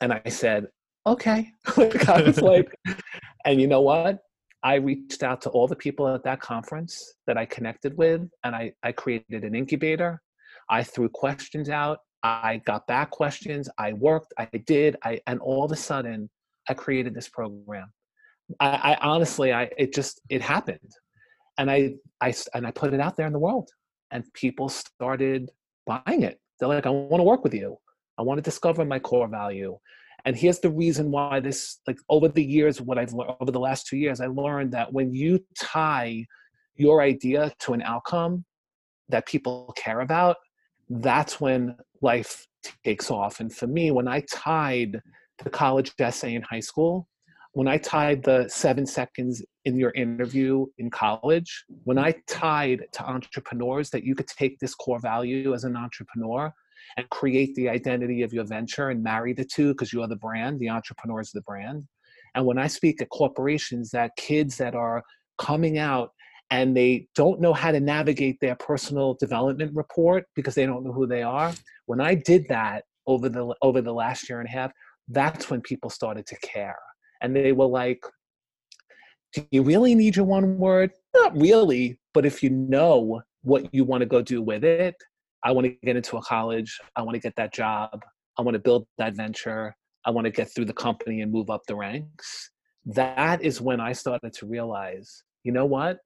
[0.00, 0.68] And I said,
[1.06, 1.50] okay.
[1.76, 2.72] I was like,
[3.44, 4.20] and you know what?
[4.62, 8.56] I reached out to all the people at that conference that I connected with, and
[8.56, 10.20] I, I created an incubator.
[10.68, 12.00] I threw questions out.
[12.22, 13.68] I got back questions.
[13.78, 14.34] I worked.
[14.36, 14.96] I did.
[15.04, 16.28] I and all of a sudden,
[16.68, 17.92] I created this program.
[18.60, 20.92] I, I honestly, I it just it happened,
[21.58, 23.68] and I I and I put it out there in the world,
[24.10, 25.50] and people started
[25.86, 26.40] buying it.
[26.58, 27.76] They're like, I want to work with you.
[28.18, 29.78] I want to discover my core value.
[30.24, 33.60] And here's the reason why this, like over the years, what I've learned over the
[33.60, 36.26] last two years, I learned that when you tie
[36.74, 38.44] your idea to an outcome
[39.08, 40.36] that people care about,
[40.90, 42.46] that's when life
[42.84, 43.40] takes off.
[43.40, 45.00] And for me, when I tied
[45.44, 47.08] the college essay in high school,
[47.52, 53.04] when I tied the seven seconds in your interview in college, when I tied to
[53.04, 56.52] entrepreneurs that you could take this core value as an entrepreneur
[56.96, 60.16] and create the identity of your venture and marry the two because you are the
[60.16, 61.84] brand, the entrepreneur is the brand.
[62.34, 65.02] And when I speak at corporations, that kids that are
[65.38, 66.12] coming out
[66.50, 70.92] and they don't know how to navigate their personal development report because they don't know
[70.92, 71.52] who they are.
[71.86, 74.72] When I did that over the over the last year and a half,
[75.08, 76.78] that's when people started to care.
[77.20, 78.00] And they were like,
[79.32, 80.92] do you really need your one word?
[81.14, 84.94] Not really, but if you know what you want to go do with it,
[85.44, 88.02] I want to get into a college, I want to get that job,
[88.38, 91.50] I want to build that venture, I want to get through the company and move
[91.50, 92.50] up the ranks.
[92.86, 95.98] That is when I started to realize, you know what?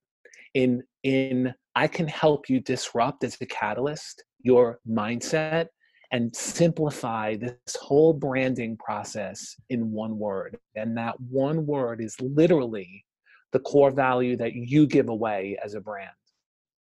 [0.55, 5.69] In in I can help you disrupt as a catalyst your mindset
[6.13, 10.59] and simplify this whole branding process in one word.
[10.77, 13.05] And that one word is literally
[13.53, 16.11] the core value that you give away as a brand.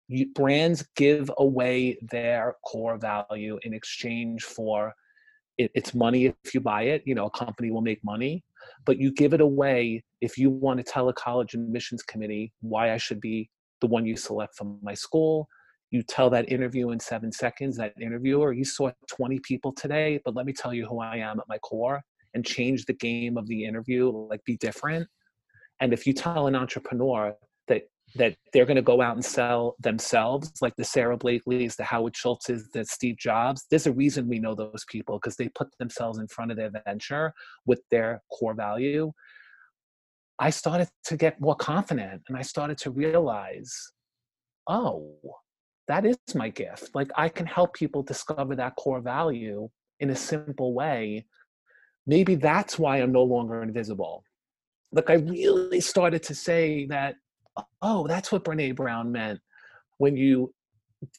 [0.09, 4.93] You, brands give away their core value in exchange for
[5.57, 7.03] it, it's money if you buy it.
[7.05, 8.43] You know, a company will make money,
[8.85, 12.93] but you give it away if you want to tell a college admissions committee why
[12.93, 15.47] I should be the one you select from my school.
[15.93, 20.33] You tell that interview in seven seconds, that interviewer, you saw 20 people today, but
[20.35, 22.01] let me tell you who I am at my core
[22.33, 25.07] and change the game of the interview, like be different.
[25.81, 27.35] And if you tell an entrepreneur
[27.67, 27.83] that
[28.15, 32.17] that they're going to go out and sell themselves, like the Sara Blakely's, the Howard
[32.17, 33.65] Schultz's, the Steve Jobs.
[33.69, 36.71] There's a reason we know those people because they put themselves in front of their
[36.87, 37.33] venture
[37.67, 39.11] with their core value.
[40.39, 43.71] I started to get more confident and I started to realize,
[44.67, 45.15] oh,
[45.87, 46.93] that is my gift.
[46.93, 49.69] Like I can help people discover that core value
[49.99, 51.25] in a simple way.
[52.07, 54.23] Maybe that's why I'm no longer invisible.
[54.91, 57.15] Like I really started to say that
[57.81, 59.39] oh, that's what Brene Brown meant
[59.97, 60.53] when you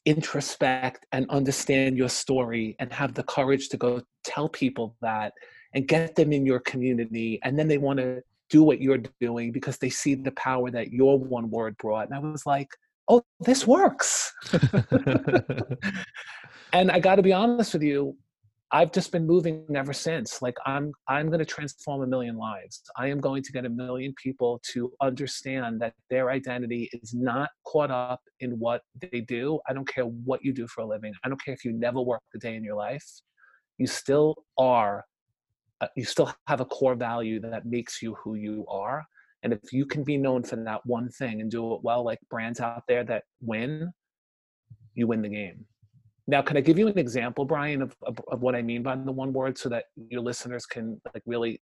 [0.04, 5.32] introspect and understand your story and have the courage to go tell people that
[5.74, 7.38] and get them in your community.
[7.42, 10.92] And then they want to do what you're doing because they see the power that
[10.92, 12.08] your one word brought.
[12.08, 12.68] And I was like,
[13.08, 14.32] oh, this works.
[16.72, 18.16] and I got to be honest with you,
[18.72, 20.42] I've just been moving ever since.
[20.42, 22.82] Like I'm I'm going to transform a million lives.
[22.96, 27.50] I am going to get a million people to understand that their identity is not
[27.66, 29.60] caught up in what they do.
[29.68, 31.12] I don't care what you do for a living.
[31.24, 33.06] I don't care if you never work a day in your life.
[33.78, 35.04] You still are
[35.80, 39.04] uh, you still have a core value that makes you who you are.
[39.44, 42.18] And if you can be known for that one thing and do it well like
[42.30, 43.92] brands out there that win,
[44.94, 45.66] you win the game.
[46.26, 48.96] Now, can I give you an example, Brian, of, of, of, what I mean by
[48.96, 51.60] the one word so that your listeners can like really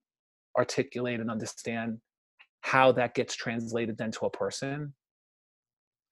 [0.57, 1.99] articulate and understand
[2.61, 4.95] how that gets translated then to a person?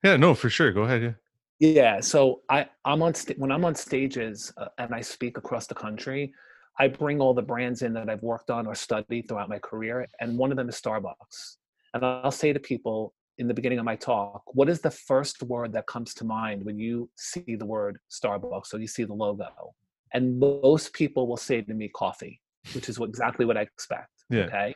[0.04, 0.72] Yeah, no, for sure.
[0.72, 1.02] Go ahead.
[1.02, 1.14] Yeah.
[1.60, 2.00] Yeah.
[2.02, 5.74] So I, I'm on st- when I'm on stages uh, and I speak across the
[5.74, 6.32] country,
[6.78, 10.08] I bring all the brands in that I've worked on or studied throughout my career,
[10.20, 11.58] and one of them is Starbucks.
[11.94, 15.44] And I'll say to people, in the beginning of my talk, what is the first
[15.44, 19.14] word that comes to mind when you see the word Starbucks or you see the
[19.14, 19.74] logo?
[20.14, 22.42] And most people will say to me, coffee,
[22.74, 24.10] which is what, exactly what I expect.
[24.30, 24.44] Yeah.
[24.44, 24.74] Okay.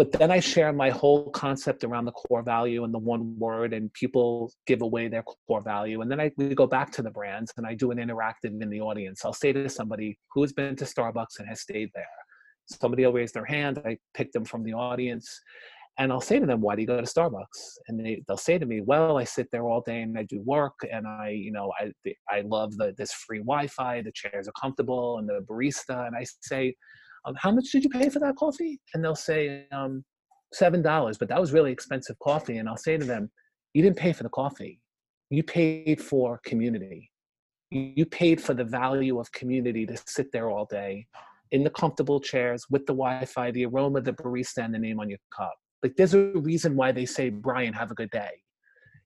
[0.00, 3.74] But then I share my whole concept around the core value and the one word,
[3.74, 6.00] and people give away their core value.
[6.00, 8.70] And then I we go back to the brands and I do an interactive in
[8.70, 9.26] the audience.
[9.26, 12.06] I'll say to somebody who has been to Starbucks and has stayed there.
[12.64, 13.78] Somebody will raise their hand.
[13.84, 15.28] I pick them from the audience
[15.98, 18.56] and I'll say to them, "Why do you go to Starbucks?" And they they'll say
[18.56, 21.52] to me, "Well, I sit there all day and I do work, and I you
[21.52, 21.92] know I
[22.26, 24.00] I love the this free Wi-Fi.
[24.00, 26.74] The chairs are comfortable, and the barista." And I say,
[27.24, 30.04] um, "How much did you pay for that coffee?" And they'll say, um,
[30.52, 33.30] seven dollars, but that was really expensive coffee." And I'll say to them,
[33.74, 34.80] "You didn't pay for the coffee.
[35.30, 37.10] You paid for community.
[37.70, 41.06] You paid for the value of community to sit there all day."
[41.52, 45.10] In the comfortable chairs with the Wi-Fi, the aroma, the barista, and the name on
[45.10, 48.30] your cup like there's a reason why they say, Brian, have a good day.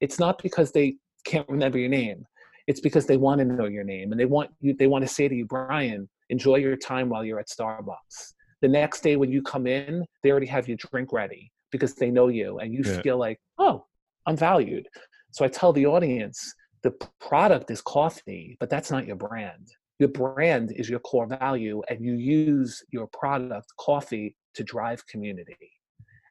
[0.01, 2.27] It's not because they can't remember your name.
[2.67, 5.09] It's because they want to know your name and they want you they want to
[5.09, 8.17] say to you, Brian, enjoy your time while you're at Starbucks.
[8.61, 12.11] The next day when you come in, they already have your drink ready because they
[12.11, 13.01] know you and you yeah.
[13.03, 13.87] feel like, oh,
[14.27, 14.87] I'm valued.
[15.31, 19.69] So I tell the audience, the product is coffee, but that's not your brand.
[20.01, 25.71] Your brand is your core value, and you use your product, coffee, to drive community.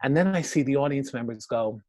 [0.03, 1.79] And then I see the audience members go,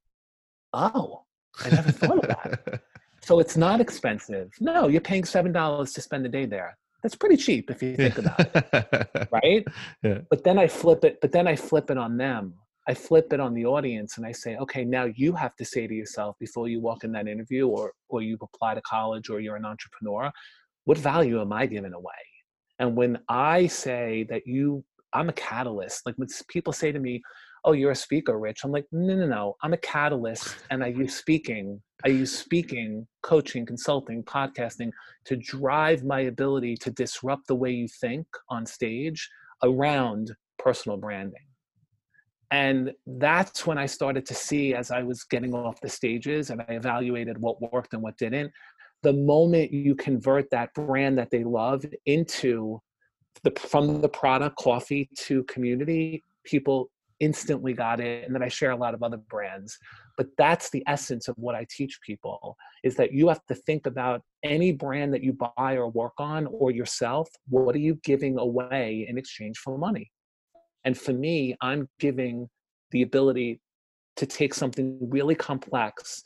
[0.73, 1.25] oh,
[1.65, 2.83] I never thought of that.
[3.25, 4.53] So it's not expensive.
[4.61, 6.77] No, you're paying $7 to spend the day there.
[7.05, 9.29] That's pretty cheap if you think about it.
[9.31, 9.65] Right?
[10.03, 10.21] Yeah.
[10.31, 12.55] But then I flip it, but then I flip it on them.
[12.89, 15.87] I flip it on the audience and I say, okay, now you have to say
[15.87, 19.39] to yourself before you walk in that interview or or you apply to college or
[19.41, 20.33] you're an entrepreneur,
[20.85, 22.25] what value am I giving away?
[22.79, 27.23] And when I say that you I'm a catalyst, like when people say to me,
[27.65, 28.61] oh, you're a speaker, Rich.
[28.65, 29.57] I'm like, no, no, no.
[29.63, 31.81] I'm a catalyst and I use speaking.
[32.05, 34.91] I use speaking, coaching, consulting, podcasting
[35.25, 39.29] to drive my ability to disrupt the way you think on stage
[39.63, 41.47] around personal branding.
[42.51, 46.61] And that's when I started to see as I was getting off the stages and
[46.61, 48.53] I evaluated what worked and what didn't.
[49.03, 52.81] The moment you convert that brand that they love into
[53.43, 56.91] the from the product coffee to community, people
[57.25, 59.79] instantly got it and then i share a lot of other brands
[60.19, 63.87] but that's the essence of what i teach people is that you have to think
[63.87, 68.39] about any brand that you buy or work on or yourself what are you giving
[68.39, 70.11] away in exchange for money
[70.85, 72.49] and for me i'm giving
[72.91, 73.59] the ability
[74.17, 76.23] to take something really complex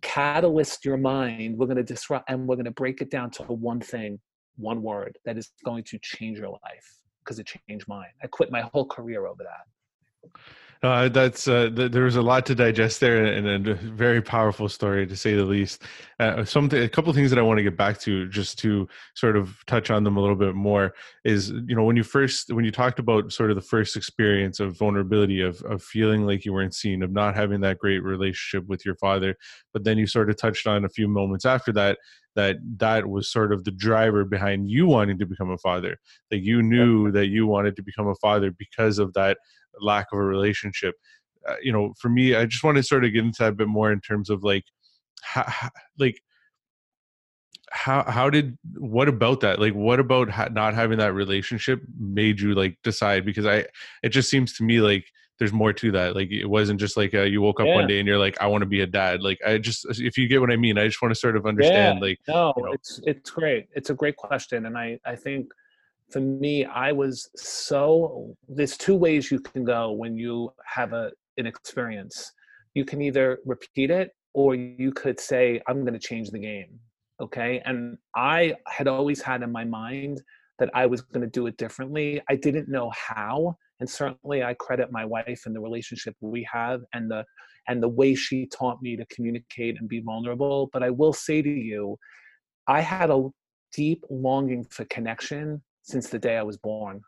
[0.00, 3.42] catalyst your mind we're going to disrupt and we're going to break it down to
[3.42, 4.18] one thing
[4.56, 8.08] one word that is going to change your life because it changed mine.
[8.22, 9.66] I quit my whole career over that.
[10.80, 14.68] Uh, that's uh, th- there was a lot to digest there, and, a very powerful
[14.68, 15.82] story to say the least.
[16.20, 19.36] Uh, something, a couple things that I want to get back to, just to sort
[19.36, 20.94] of touch on them a little bit more,
[21.24, 24.60] is you know when you first when you talked about sort of the first experience
[24.60, 28.68] of vulnerability, of of feeling like you weren't seen, of not having that great relationship
[28.68, 29.36] with your father,
[29.72, 31.98] but then you sort of touched on a few moments after that
[32.36, 35.98] that that was sort of the driver behind you wanting to become a father
[36.30, 39.38] that you knew that you wanted to become a father because of that
[39.80, 40.94] lack of a relationship
[41.48, 43.56] uh, you know for me i just want to sort of get into that a
[43.56, 44.64] bit more in terms of like
[45.22, 45.44] how,
[45.98, 46.20] like
[47.70, 52.40] how how did what about that like what about ha- not having that relationship made
[52.40, 53.64] you like decide because i
[54.02, 55.04] it just seems to me like
[55.38, 57.74] there's more to that like it wasn't just like uh, you woke up yeah.
[57.74, 60.16] one day and you're like i want to be a dad like i just if
[60.16, 62.06] you get what i mean i just want to sort of understand yeah.
[62.08, 62.72] like no you know.
[62.72, 65.52] it's it's great it's a great question and i i think
[66.10, 71.10] for me, I was so there's two ways you can go when you have a
[71.36, 72.32] an experience.
[72.74, 76.78] You can either repeat it or you could say, I'm gonna change the game.
[77.20, 77.60] Okay.
[77.64, 80.22] And I had always had in my mind
[80.58, 82.22] that I was gonna do it differently.
[82.28, 83.56] I didn't know how.
[83.80, 87.24] And certainly I credit my wife and the relationship we have and the
[87.68, 90.70] and the way she taught me to communicate and be vulnerable.
[90.72, 91.98] But I will say to you,
[92.66, 93.28] I had a
[93.74, 97.00] deep longing for connection since the day I was born.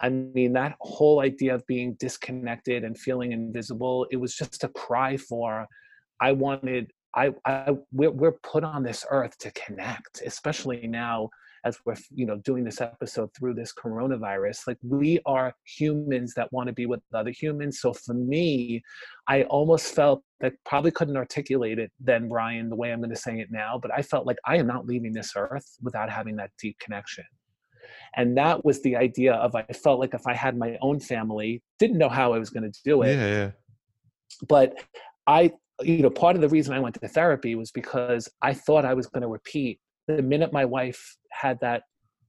[0.00, 4.68] I mean, that whole idea of being disconnected and feeling invisible, it was just a
[4.68, 5.66] cry for,
[6.20, 11.30] I wanted, I, I we're, we're put on this earth to connect, especially now
[11.64, 14.66] as we're, you know, doing this episode through this coronavirus.
[14.66, 17.80] Like we are humans that want to be with other humans.
[17.80, 18.82] So for me,
[19.26, 23.16] I almost felt that probably couldn't articulate it then, Brian, the way I'm going to
[23.16, 26.36] say it now, but I felt like I am not leaving this earth without having
[26.36, 27.24] that deep connection
[28.16, 31.62] and that was the idea of i felt like if i had my own family
[31.78, 33.50] didn't know how i was going to do it yeah, yeah.
[34.48, 34.82] but
[35.26, 35.50] i
[35.82, 38.94] you know part of the reason i went to therapy was because i thought i
[38.94, 39.78] was going to repeat
[40.08, 41.82] the minute my wife had that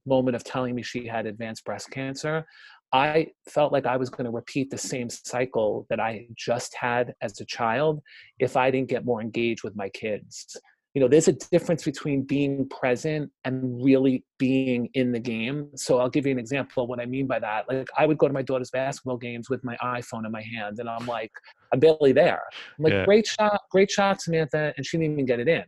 [0.06, 2.44] moment of telling me she had advanced breast cancer
[2.92, 7.14] i felt like i was going to repeat the same cycle that i just had
[7.20, 8.00] as a child
[8.38, 10.56] if i didn't get more engaged with my kids
[10.98, 15.70] you know there's a difference between being present and really being in the game.
[15.76, 17.68] So i'll give you an example of what i mean by that.
[17.68, 20.80] Like i would go to my daughter's basketball games with my iphone in my hand
[20.80, 21.30] and i'm like
[21.72, 22.42] i'm barely there.
[22.76, 23.04] I'm like yeah.
[23.04, 25.62] great shot great shot samantha and she didn't even get it in.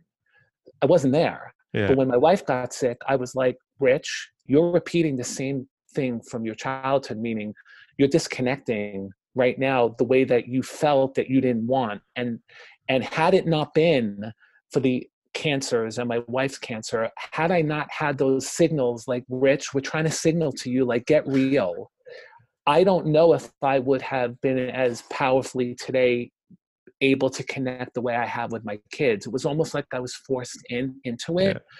[0.81, 1.53] I wasn't there.
[1.73, 1.87] Yeah.
[1.87, 4.09] but when my wife got sick i was like rich
[4.45, 7.53] you're repeating the same thing from your childhood meaning
[7.97, 12.39] you're disconnecting right now the way that you felt that you didn't want and
[12.89, 14.33] and had it not been
[14.71, 19.73] for the cancers and my wife's cancer had i not had those signals like rich
[19.73, 21.91] we're trying to signal to you like get real
[22.67, 26.29] i don't know if i would have been as powerfully today
[27.01, 29.99] able to connect the way i have with my kids it was almost like i
[29.99, 31.77] was forced in into it yeah.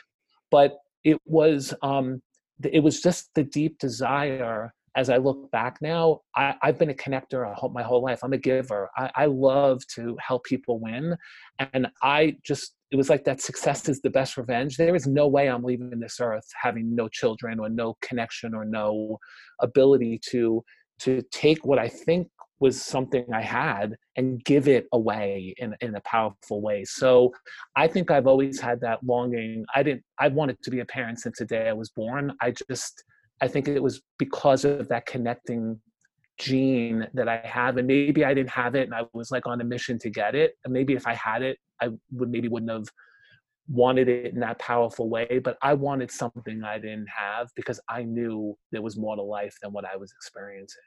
[0.49, 2.21] but it was um
[2.63, 6.93] it was just the deep desire as I look back now, I, have been a
[6.93, 8.19] connector my whole life.
[8.23, 8.89] I'm a giver.
[8.97, 11.15] I, I, love to help people win.
[11.59, 14.75] And I just, it was like that success is the best revenge.
[14.75, 18.65] There is no way I'm leaving this earth having no children or no connection or
[18.65, 19.17] no
[19.61, 20.63] ability to
[20.99, 22.27] to take what I think
[22.59, 26.85] was something I had and give it away in, in a powerful way.
[26.85, 27.33] So
[27.75, 29.65] I think I've always had that longing.
[29.73, 32.33] I didn't I wanted to be a parent since the day I was born.
[32.41, 33.03] I just
[33.41, 35.79] I think it was because of that connecting
[36.41, 37.77] gene that I have.
[37.77, 40.35] And maybe I didn't have it and I was like on a mission to get
[40.35, 40.53] it.
[40.65, 42.87] And maybe if I had it, I would maybe wouldn't have
[43.69, 45.39] wanted it in that powerful way.
[45.43, 49.55] But I wanted something I didn't have because I knew there was more to life
[49.61, 50.81] than what I was experiencing.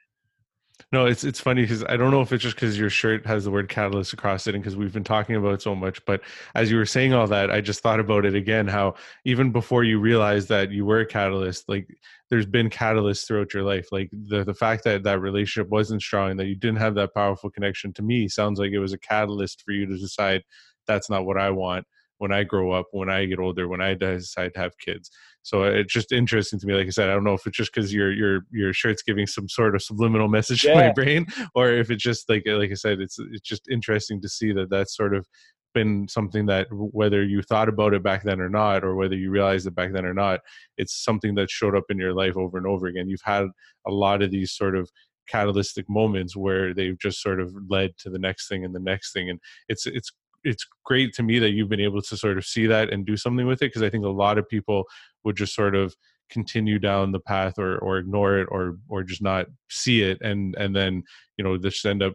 [0.91, 3.45] No, it's it's funny because I don't know if it's just because your shirt has
[3.45, 6.03] the word catalyst across it and because we've been talking about it so much.
[6.05, 6.21] But
[6.53, 8.67] as you were saying all that, I just thought about it again.
[8.67, 8.95] How
[9.25, 11.87] even before you realized that you were a catalyst, like
[12.29, 13.87] there's been catalysts throughout your life.
[13.91, 17.49] Like the the fact that that relationship wasn't strong, that you didn't have that powerful
[17.49, 20.43] connection, to me sounds like it was a catalyst for you to decide
[20.87, 21.85] that's not what I want
[22.17, 25.09] when I grow up, when I get older, when I decide to have kids.
[25.45, 26.73] So it's just interesting to me.
[26.73, 29.27] Like I said, I don't know if it's just because your your your shirt's giving
[29.27, 30.73] some sort of subliminal message yeah.
[30.73, 34.19] to my brain, or if it's just like like I said, it's it's just interesting
[34.21, 35.27] to see that that's sort of
[35.75, 39.29] been something that whether you thought about it back then or not, or whether you
[39.29, 40.39] realized it back then or not,
[40.79, 43.07] it's something that showed up in your life over and over again.
[43.07, 43.45] You've had
[43.85, 44.89] a lot of these sort of
[45.27, 49.11] catalytic moments where they've just sort of led to the next thing and the next
[49.11, 49.39] thing and
[49.69, 50.11] it's it's
[50.45, 53.17] it's great to me that you've been able to sort of see that and do
[53.17, 54.85] something with it because I think a lot of people
[55.23, 55.93] would just sort of
[56.29, 60.55] continue down the path or or ignore it or or just not see it and
[60.57, 61.03] and then
[61.37, 62.13] you know just end up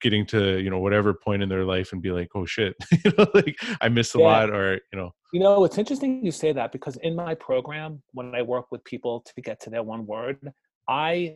[0.00, 2.74] getting to you know whatever point in their life and be like oh shit
[3.04, 4.24] you know like i missed a yeah.
[4.24, 8.02] lot or you know you know it's interesting you say that because in my program
[8.12, 10.52] when i work with people to get to their one word
[10.88, 11.34] i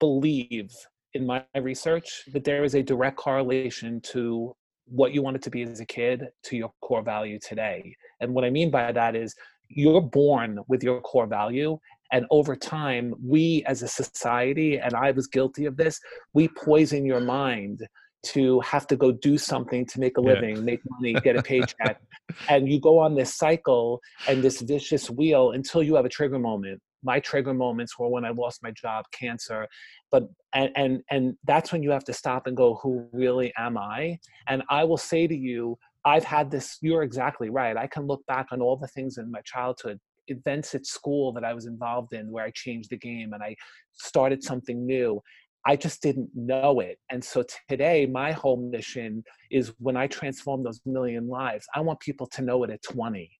[0.00, 0.72] believe
[1.14, 4.54] in my research that there is a direct correlation to
[4.90, 8.44] what you wanted to be as a kid to your core value today and what
[8.44, 9.34] i mean by that is
[9.68, 11.78] you're born with your core value
[12.12, 16.00] and over time, we as a society, and I was guilty of this,
[16.32, 17.86] we poison your mind
[18.24, 20.62] to have to go do something to make a living, yeah.
[20.62, 22.00] make money, get a paycheck.
[22.48, 26.38] and you go on this cycle and this vicious wheel until you have a trigger
[26.38, 26.80] moment.
[27.02, 29.66] My trigger moments were when I lost my job, cancer.
[30.10, 30.24] But
[30.54, 34.18] and and and that's when you have to stop and go, who really am I?
[34.48, 37.76] And I will say to you, I've had this, you're exactly right.
[37.76, 41.44] I can look back on all the things in my childhood events at school that
[41.44, 43.56] I was involved in where I changed the game and I
[43.94, 45.20] started something new.
[45.66, 46.98] I just didn't know it.
[47.10, 52.00] And so today, my whole mission is when I transform those million lives, I want
[52.00, 53.30] people to know it at 20,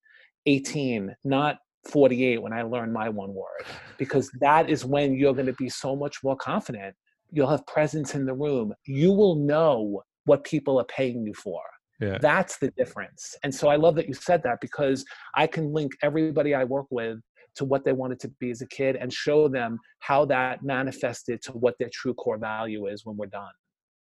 [0.47, 3.65] 18, not 48 when I learn my one word,
[3.97, 6.95] because that is when you're going to be so much more confident.
[7.31, 8.73] You'll have presence in the room.
[8.87, 11.61] You will know what people are paying you for.
[12.01, 12.19] Yeah.
[12.21, 13.35] That's the difference.
[13.43, 16.87] And so I love that you said that because I can link everybody I work
[16.91, 17.19] with
[17.57, 21.43] to what they wanted to be as a kid and show them how that manifested
[21.43, 23.51] to what their true core value is when we're done.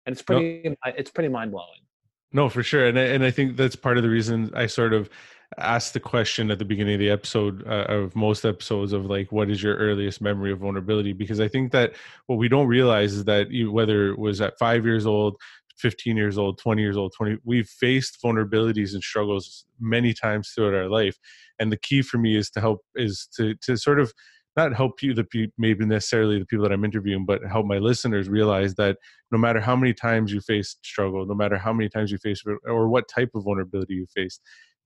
[0.06, 0.76] And it's pretty no.
[0.86, 1.82] it's pretty mind blowing.
[2.34, 2.88] No, for sure.
[2.88, 5.10] And I, and I think that's part of the reason I sort of
[5.58, 9.32] asked the question at the beginning of the episode uh, of most episodes of like
[9.32, 11.14] what is your earliest memory of vulnerability?
[11.14, 11.94] Because i think that
[12.28, 15.36] what we don't realize is that you, whether it was at five years old
[15.78, 20.74] 15 years old 20 years old 20 we've faced vulnerabilities and struggles many times throughout
[20.74, 21.18] our life.
[21.60, 24.14] And the key for me is to help is to to sort of
[24.58, 25.26] not help you the
[25.58, 28.98] maybe necessarily the people that i'm interviewing but help my listeners realize that
[29.32, 32.44] no matter how many times you face struggle no matter how many times you face
[32.66, 34.42] or what type of vulnerability you face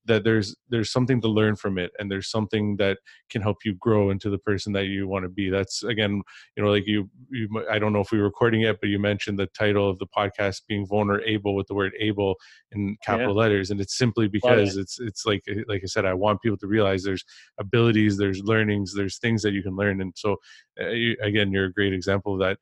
[0.05, 2.97] that there's there's something to learn from it and there's something that
[3.29, 6.21] can help you grow into the person that you want to be that's again
[6.55, 8.99] you know like you, you i don't know if we were recording it but you
[8.99, 12.35] mentioned the title of the podcast being vulnerable with the word able
[12.71, 13.41] in capital yeah.
[13.41, 14.81] letters and it's simply because it.
[14.81, 17.25] it's it's like like i said i want people to realize there's
[17.59, 20.35] abilities there's learnings there's things that you can learn and so
[20.81, 22.57] uh, you, again you're a great example of that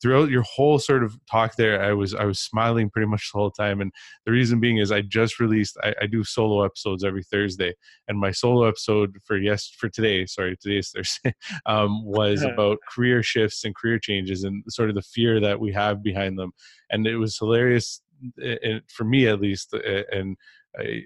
[0.00, 3.38] throughout your whole sort of talk there i was i was smiling pretty much the
[3.38, 3.80] whole time.
[3.80, 3.92] And
[4.24, 7.74] the reason being is i just released i, I do solo episodes every thursday.
[8.08, 11.34] And my solo episode for yes for today sorry today's thursday
[11.66, 15.72] um, was about career shifts and career changes and sort of the fear that we
[15.72, 16.52] have behind them.
[16.90, 18.00] And it was hilarious
[18.38, 20.36] and for me at least eh, and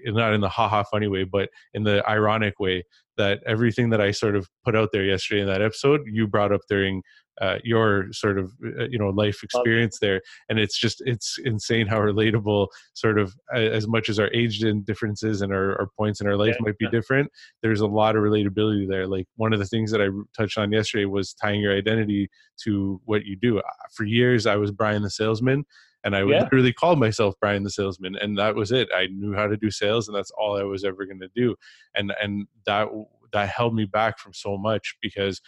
[0.05, 2.83] not in the haha funny way but in the ironic way
[3.17, 6.51] that everything that i sort of put out there yesterday in that episode you brought
[6.51, 7.01] up during
[7.41, 10.21] uh, your sort of uh, you know life experience there.
[10.49, 14.85] And it's just it's insane how relatable sort of as much as our age and
[14.85, 16.91] differences and our, our points in our life yeah, might be yeah.
[16.91, 19.07] different there's a lot of relatability there.
[19.07, 20.07] Like one of the things that i
[20.37, 22.29] touched on yesterday was tying your identity
[22.63, 23.61] to what you do.
[23.93, 25.65] For years i was brian the salesman
[26.03, 26.43] and I yeah.
[26.43, 28.89] literally called myself Brian the salesman, and that was it.
[28.95, 31.55] I knew how to do sales, and that's all I was ever going to do,
[31.95, 32.87] and and that
[33.33, 35.41] that held me back from so much because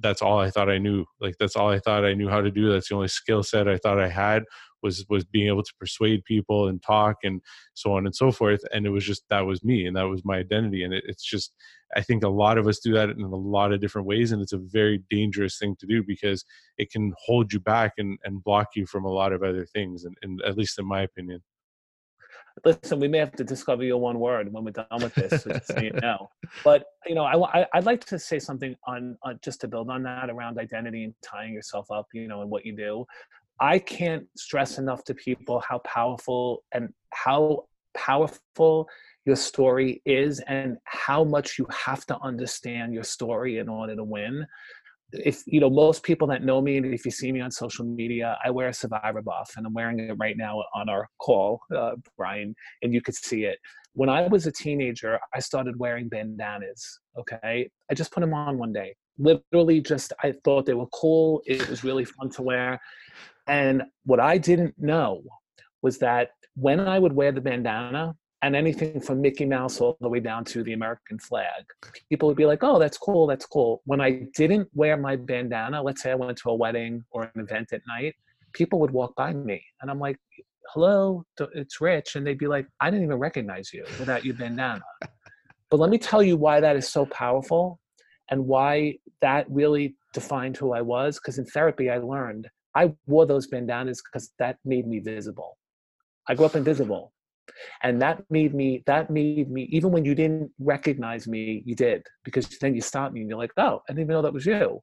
[0.00, 1.04] that's all I thought I knew.
[1.20, 2.70] Like that's all I thought I knew how to do.
[2.70, 4.42] That's the only skill set I thought I had
[4.84, 7.40] was was being able to persuade people and talk and
[7.74, 8.60] so on and so forth.
[8.72, 10.84] And it was just that was me and that was my identity.
[10.84, 11.52] And it, it's just
[11.96, 14.40] I think a lot of us do that in a lot of different ways, and
[14.40, 16.44] it's a very dangerous thing to do because
[16.78, 20.04] it can hold you back and and block you from a lot of other things.
[20.04, 21.40] And, and at least in my opinion
[22.64, 25.42] listen, we may have to discover your one word when we're done with this.
[25.42, 26.28] Say it now.
[26.62, 29.90] But you know, I, I would like to say something on, on just to build
[29.90, 33.04] on that around identity and tying yourself up, you know, and what you do.
[33.60, 38.88] I can't stress enough to people how powerful and how powerful
[39.24, 44.04] your story is and how much you have to understand your story in order to
[44.04, 44.46] win.
[45.12, 47.84] If you know most people that know me and if you see me on social
[47.84, 51.60] media i wear a survivor buff and i'm wearing it right now on our call
[51.76, 52.52] uh, brian
[52.82, 53.58] and you could see it.
[53.92, 57.70] When i was a teenager i started wearing bandanas okay?
[57.88, 58.96] I just put them on one day.
[59.18, 61.42] Literally just i thought they were cool.
[61.46, 62.80] It was really fun to wear
[63.46, 65.22] and what i didn't know
[65.82, 70.08] was that when i would wear the bandana and anything from Mickey Mouse all the
[70.08, 71.64] way down to the American flag.
[72.10, 73.80] People would be like, oh, that's cool, that's cool.
[73.86, 77.40] When I didn't wear my bandana, let's say I went to a wedding or an
[77.40, 78.14] event at night,
[78.52, 80.18] people would walk by me and I'm like,
[80.74, 81.24] hello,
[81.54, 82.16] it's Rich.
[82.16, 84.82] And they'd be like, I didn't even recognize you without your bandana.
[85.70, 87.80] but let me tell you why that is so powerful.
[88.30, 91.18] and why that really defined who I was.
[91.18, 95.58] Because in therapy, I learned I wore those bandanas because that made me visible.
[96.28, 97.12] I grew up invisible.
[97.82, 102.02] And that made me, that made me, even when you didn't recognize me, you did,
[102.24, 104.46] because then you stopped me and you're like, oh, I didn't even know that was
[104.46, 104.82] you.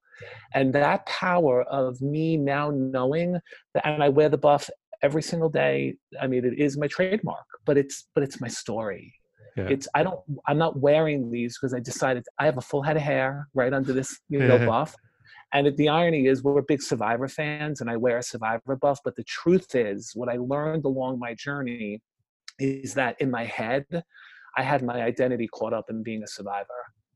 [0.54, 3.40] And that power of me now knowing
[3.74, 4.70] that, and I wear the buff
[5.02, 5.96] every single day.
[6.22, 9.14] I mean, it is my trademark, but it's, but it's my story.
[9.58, 9.68] Yeah.
[9.70, 12.96] It's I don't I'm not wearing these because I decided I have a full head
[12.96, 14.96] of hair right under this you know buff.
[15.54, 19.16] And the irony is we're big Survivor fans and I wear a Survivor buff, but
[19.16, 22.02] the truth is what I learned along my journey
[22.60, 23.86] is that in my head
[24.58, 26.68] I had my identity caught up in being a survivor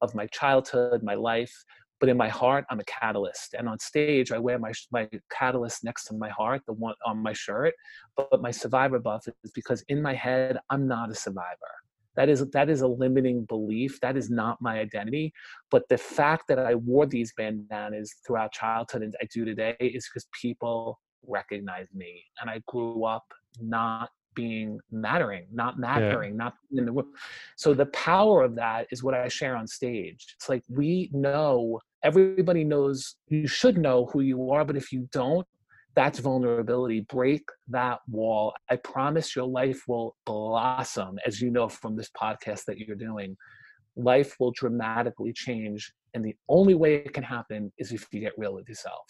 [0.01, 1.53] of my childhood, my life,
[1.99, 3.53] but in my heart i'm a catalyst.
[3.53, 7.17] And on stage i wear my my catalyst next to my heart the one on
[7.21, 7.73] my shirt
[8.15, 11.73] but my survivor buff is because in my head i'm not a survivor
[12.15, 13.99] that is that is a limiting belief.
[14.01, 15.33] That is not my identity.
[15.71, 20.07] But the fact that i wore these bandanas throughout childhood and i do today is
[20.07, 22.23] because people recognize me.
[22.41, 23.25] And i grew up
[23.61, 26.37] not being mattering not mattering yeah.
[26.37, 27.13] not in the room.
[27.55, 30.35] So the power of that is what i share on stage.
[30.35, 35.09] It's like we know everybody knows you should know who you are but if you
[35.11, 35.47] don't
[35.95, 37.01] that's vulnerability.
[37.01, 38.53] Break that wall.
[38.69, 43.37] I promise your life will blossom, as you know from this podcast that you're doing.
[43.95, 45.91] Life will dramatically change.
[46.13, 49.05] And the only way it can happen is if you get real with yourself.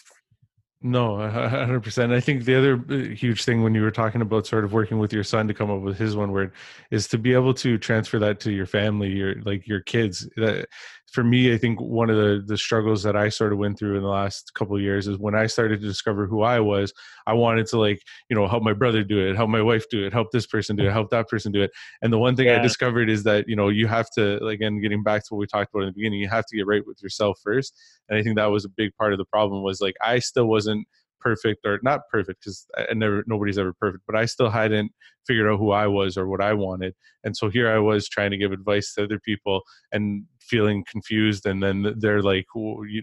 [0.81, 2.13] No, hundred percent.
[2.13, 4.99] I think the other uh, huge thing when you were talking about sort of working
[4.99, 6.51] with your son to come up with his one word
[6.91, 10.29] is to be able to transfer that to your family, your like your kids.
[10.35, 10.67] That
[11.11, 13.95] for me, I think one of the the struggles that I sort of went through
[13.95, 16.93] in the last couple of years is when I started to discover who I was.
[17.27, 20.05] I wanted to like you know help my brother do it, help my wife do
[20.05, 21.71] it, help this person do it, help that person do it.
[22.01, 22.59] And the one thing yeah.
[22.59, 25.39] I discovered is that you know you have to like again getting back to what
[25.39, 27.77] we talked about in the beginning, you have to get right with yourself first.
[28.09, 30.47] And I think that was a big part of the problem was like I still
[30.47, 30.87] wasn't
[31.25, 34.91] perfect or not perfect because I never nobody's ever perfect, but I still hadn't
[35.25, 36.93] figured out who I was or what I wanted.
[37.23, 39.61] And so here I was trying to give advice to other people
[39.91, 41.47] and feeling confused.
[41.47, 42.45] And then they're like,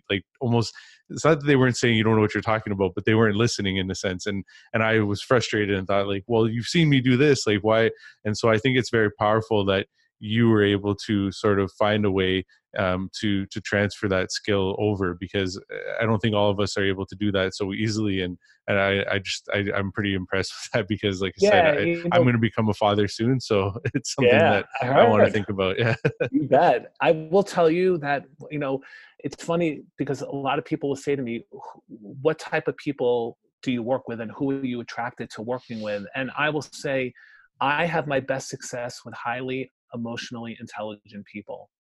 [0.09, 0.73] like almost,
[1.11, 3.15] it's not that they weren't saying you don't know what you're talking about, but they
[3.17, 4.25] weren't listening in a sense.
[4.25, 7.63] And, and I was frustrated and thought like, well, you've seen me do this, like
[7.63, 7.91] why?
[8.25, 9.89] And so I think it's very powerful that
[10.23, 12.45] you were able to sort of find a way
[12.79, 16.77] um, to to transfer that skill over because uh, I don't think all of us
[16.79, 20.15] are able to do that so easily and and I, I just I, am pretty
[20.15, 22.69] impressed with that because like I yeah, said I, you know, I'm going to become
[22.69, 25.97] a father soon so it's something yeah, that I, I want to think about yeah.
[26.31, 26.93] You bet.
[27.01, 28.81] I will tell you that you know
[29.19, 31.45] it's funny because a lot of people will say to me
[31.89, 35.81] what type of people do you work with and who are you attracted to working
[35.81, 36.05] with?
[36.15, 37.13] And I will say
[37.61, 41.71] I have my best success with highly emotionally intelligent people.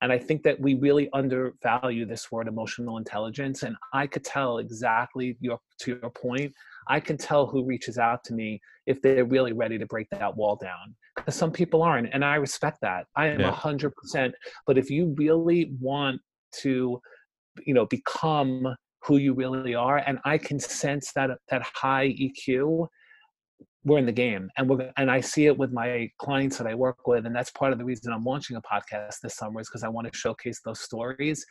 [0.00, 3.64] And I think that we really undervalue this word emotional intelligence.
[3.64, 6.52] And I could tell exactly your to your point.
[6.88, 10.36] I can tell who reaches out to me if they're really ready to break that
[10.36, 10.94] wall down.
[11.16, 13.06] Because some people aren't, and I respect that.
[13.16, 14.34] I am a hundred percent.
[14.66, 16.20] But if you really want
[16.60, 17.00] to,
[17.66, 22.86] you know, become who you really are, and I can sense that that high EQ
[23.84, 26.74] we're in the game and we're and i see it with my clients that i
[26.74, 29.68] work with and that's part of the reason i'm launching a podcast this summer is
[29.68, 31.44] because i want to showcase those stories.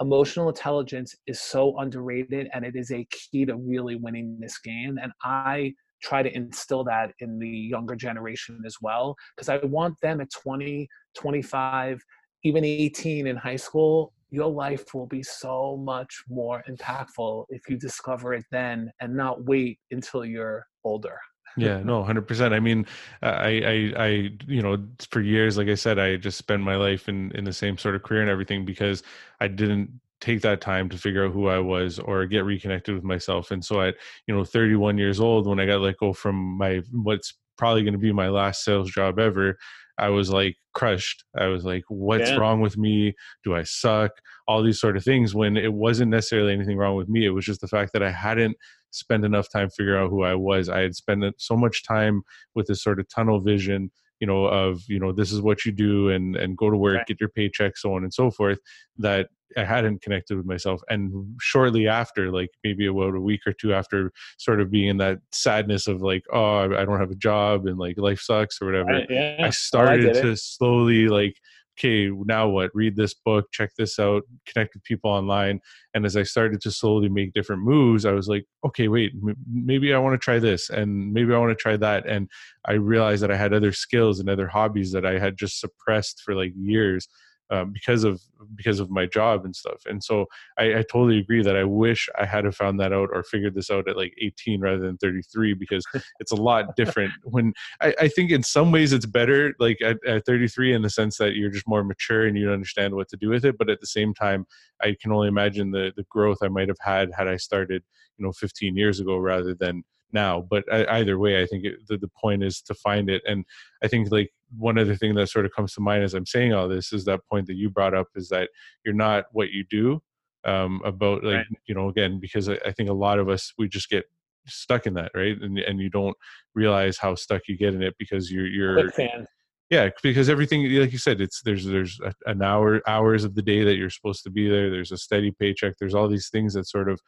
[0.00, 4.98] Emotional intelligence is so underrated and it is a key to really winning this game
[5.00, 5.72] and i
[6.02, 10.28] try to instill that in the younger generation as well because i want them at
[10.32, 12.00] 20 25
[12.42, 17.78] even 18 in high school your life will be so much more impactful if you
[17.78, 21.16] discover it then and not wait until you're older
[21.56, 22.86] yeah no 100% i mean
[23.22, 24.08] I, I i
[24.46, 24.76] you know
[25.10, 27.94] for years like i said i just spent my life in in the same sort
[27.94, 29.02] of career and everything because
[29.40, 33.04] i didn't take that time to figure out who i was or get reconnected with
[33.04, 33.94] myself and so at
[34.26, 37.92] you know 31 years old when i got let go from my what's probably going
[37.92, 39.56] to be my last sales job ever
[39.98, 41.24] I was like crushed.
[41.38, 42.36] I was like, what's yeah.
[42.36, 43.14] wrong with me?
[43.44, 44.10] Do I suck?
[44.48, 47.24] All these sort of things when it wasn't necessarily anything wrong with me.
[47.24, 48.56] It was just the fact that I hadn't
[48.94, 50.68] spend enough time figuring out who I was.
[50.68, 52.22] I had spent so much time
[52.54, 53.90] with this sort of tunnel vision,
[54.20, 56.96] you know, of you know this is what you do and and go to work,
[56.96, 57.06] right.
[57.06, 58.58] get your paycheck, so on and so forth.
[58.98, 60.80] That I hadn't connected with myself.
[60.88, 64.96] And shortly after, like maybe about a week or two after, sort of being in
[64.98, 68.66] that sadness of like, oh, I don't have a job and like life sucks or
[68.66, 68.90] whatever.
[68.90, 69.36] I, yeah.
[69.40, 71.36] I started well, I to slowly like
[71.78, 72.70] okay, now what?
[72.74, 75.60] Read this book, check this out, connect with people online.
[75.94, 79.36] And as I started to slowly make different moves, I was like, okay, wait, m-
[79.50, 82.06] maybe I want to try this and maybe I want to try that.
[82.06, 82.28] And
[82.64, 86.22] I realized that I had other skills and other hobbies that I had just suppressed
[86.24, 87.08] for like years.
[87.54, 88.20] Uh, because of
[88.56, 89.82] because of my job and stuff.
[89.86, 90.26] And so
[90.58, 93.54] I, I totally agree that I wish I had have found that out or figured
[93.54, 95.84] this out at like 18 rather than 33 because
[96.20, 97.12] it's a lot different.
[97.22, 100.90] When I, I think in some ways it's better like at, at 33 in the
[100.90, 103.56] sense that you're just more mature and you understand what to do with it.
[103.56, 104.46] But at the same time,
[104.82, 107.82] I can only imagine the the growth I might have had had I started
[108.18, 111.98] you know 15 years ago rather than now but either way i think it, the,
[111.98, 113.44] the point is to find it and
[113.82, 116.52] i think like one other thing that sort of comes to mind as i'm saying
[116.52, 118.48] all this is that point that you brought up is that
[118.84, 120.00] you're not what you do
[120.46, 121.46] um, about like right.
[121.66, 124.04] you know again because I, I, think a lot of us we just get
[124.46, 126.14] stuck in that right and and you don't
[126.54, 129.26] realize how stuck you get in it because you're you're fan.
[129.70, 133.40] yeah because everything like you said it's there's there's a, an hour hours of the
[133.40, 136.52] day that you're supposed to be there there's a steady paycheck there's all these things
[136.52, 137.00] that sort of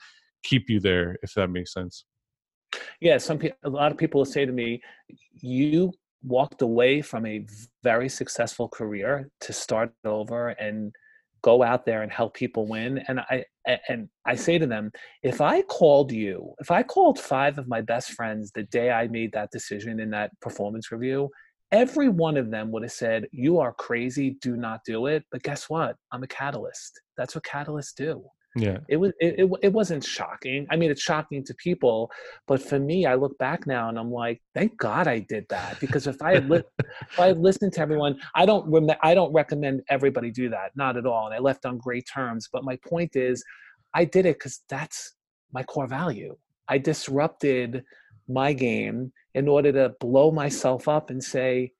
[0.42, 2.06] keep you there if that makes sense
[3.00, 4.80] yeah, some people, a lot of people will say to me,
[5.40, 5.92] "You
[6.26, 7.46] walked away from a
[7.82, 10.94] very successful career to start over and
[11.42, 13.44] go out there and help people win." And I
[13.88, 17.80] and I say to them, if I called you, if I called five of my
[17.80, 21.30] best friends the day I made that decision in that performance review,
[21.72, 24.36] every one of them would have said, "You are crazy.
[24.40, 25.96] Do not do it." But guess what?
[26.12, 27.00] I'm a catalyst.
[27.16, 28.24] That's what catalysts do
[28.56, 28.78] yeah.
[28.88, 30.66] It was it, it, it wasn't shocking.
[30.70, 32.10] I mean it's shocking to people
[32.46, 35.78] but for me i look back now and i'm like thank god i did that
[35.80, 39.14] because if i had li- if i had listened to everyone i don't rem- i
[39.14, 42.64] don't recommend everybody do that not at all and i left on great terms but
[42.64, 43.44] my point is
[43.94, 45.16] i did it because that's
[45.56, 46.36] my core value.
[46.68, 47.82] I disrupted
[48.28, 51.72] my game in order to blow myself up and say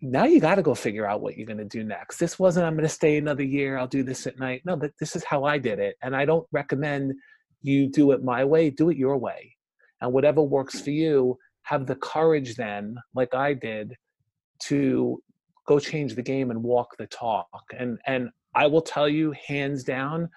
[0.00, 2.18] now you got to go figure out what you're going to do next.
[2.18, 3.78] This wasn't, I'm going to stay another year.
[3.78, 4.62] I'll do this at night.
[4.64, 5.96] No, but this is how I did it.
[6.02, 7.14] And I don't recommend
[7.62, 9.56] you do it my way, do it your way.
[10.00, 13.94] And whatever works for you, have the courage then, like I did,
[14.64, 15.20] to
[15.66, 17.48] go change the game and walk the talk.
[17.76, 20.28] And, and I will tell you, hands down,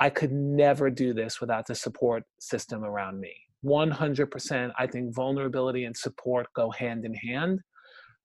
[0.00, 3.32] I could never do this without the support system around me.
[3.64, 4.72] 100%.
[4.78, 7.60] I think vulnerability and support go hand in hand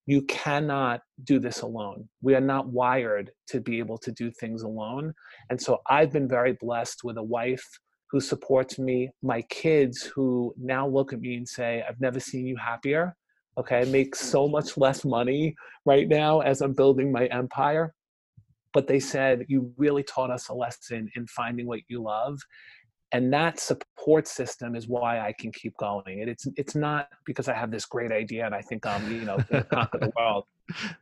[0.10, 2.10] you cannot do this alone.
[2.24, 5.14] We are not wired to be able to do things alone.
[5.52, 7.64] And so I've been very blessed with a wife
[8.10, 12.48] who supports me, my kids who now look at me and say, I've never seen
[12.48, 13.16] you happier.
[13.60, 15.54] Okay, I make so much less money
[15.86, 17.94] right now as I'm building my empire.
[18.74, 22.40] But they said, You really taught us a lesson in finding what you love
[23.12, 26.22] and that support system is why I can keep going.
[26.22, 29.26] And it's it's not because I have this great idea and I think I'm you
[29.26, 29.38] know
[29.72, 30.46] conquer the world.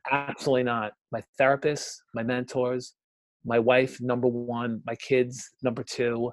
[0.10, 0.94] Absolutely not.
[1.12, 2.94] My therapists, my mentors,
[3.46, 6.32] my wife number one, my kids number two,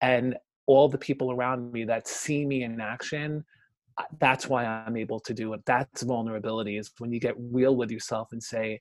[0.00, 0.36] and
[0.66, 3.44] all the people around me that see me in action.
[4.20, 5.60] That's why I'm able to do it.
[5.66, 8.80] That's vulnerability is when you get real with yourself and say,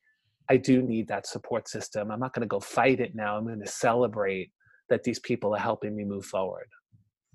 [0.50, 2.12] I do need that support system.
[2.12, 3.38] I'm not going to go fight it now.
[3.38, 4.52] I'm going to celebrate
[4.92, 6.68] that these people are helping me move forward.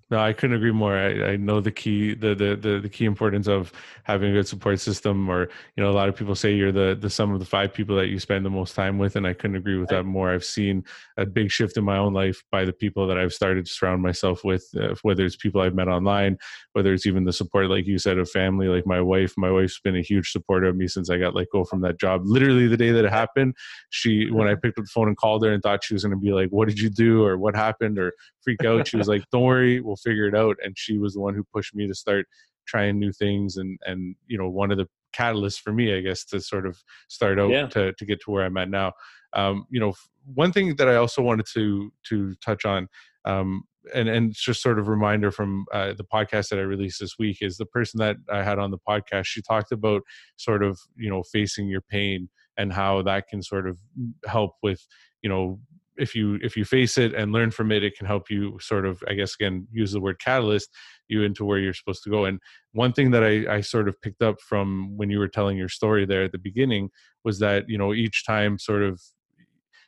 [0.09, 0.97] No, I couldn't agree more.
[0.97, 3.73] I, I know the key, the, the, the the key importance of
[4.05, 5.29] having a good support system.
[5.29, 7.75] Or you know, a lot of people say you're the the sum of the five
[7.75, 10.31] people that you spend the most time with, and I couldn't agree with that more.
[10.33, 10.85] I've seen
[11.17, 14.01] a big shift in my own life by the people that I've started to surround
[14.01, 16.39] myself with, uh, whether it's people I've met online,
[16.75, 19.35] whether it's even the support, like you said, of family, like my wife.
[19.37, 21.99] My wife's been a huge supporter of me since I got let go from that
[21.99, 22.23] job.
[22.27, 23.57] Literally the day that it happened,
[23.91, 26.17] she when I picked up the phone and called her and thought she was going
[26.17, 28.13] to be like, "What did you do?" or "What happened?" or
[28.45, 28.87] freak out.
[28.87, 31.45] She was like, "Don't worry, we'll figure it out." And she was the one who
[31.53, 32.27] pushed me to start
[32.67, 36.25] trying new things and and you know one of the catalysts for me, I guess,
[36.27, 37.67] to sort of start out yeah.
[37.69, 38.93] to to get to where I'm at now.
[39.33, 39.95] Um, you know,
[40.35, 42.89] one thing that I also wanted to to touch on.
[43.25, 47.19] Um, and and just sort of reminder from uh, the podcast that I released this
[47.19, 49.27] week is the person that I had on the podcast.
[49.27, 50.03] She talked about
[50.37, 53.79] sort of you know facing your pain and how that can sort of
[54.27, 54.87] help with
[55.23, 55.61] you know
[55.99, 58.87] if you if you face it and learn from it it can help you sort
[58.87, 60.69] of i guess again use the word catalyst
[61.09, 62.25] you into where you're supposed to go.
[62.25, 62.41] And
[62.73, 65.69] one thing that i i sort of picked up from when you were telling your
[65.69, 66.91] story there at the beginning
[67.25, 69.01] was that you know each time sort of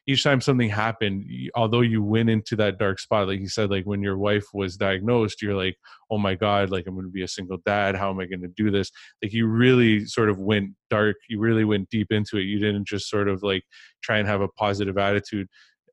[0.06, 1.22] each time something happened
[1.54, 4.78] although you went into that dark spot like you said like when your wife was
[4.78, 5.76] diagnosed you're like
[6.10, 7.94] oh my god like i'm going to be a single dad.
[7.94, 8.90] How am i going to do this?
[9.22, 11.16] Like you really sort of went dark.
[11.28, 12.44] You really went deep into it.
[12.44, 13.64] You didn't just sort of like
[14.02, 15.48] try and have a positive attitude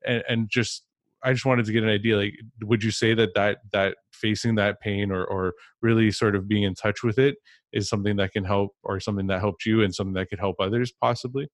[0.06, 0.84] and, and just
[1.24, 2.16] I just wanted to get an idea.
[2.16, 6.48] Like, would you say that that that facing that pain or or really sort of
[6.48, 7.36] being in touch with it
[7.72, 10.56] is something that can help, or something that helped you, and something that could help
[10.60, 11.48] others possibly?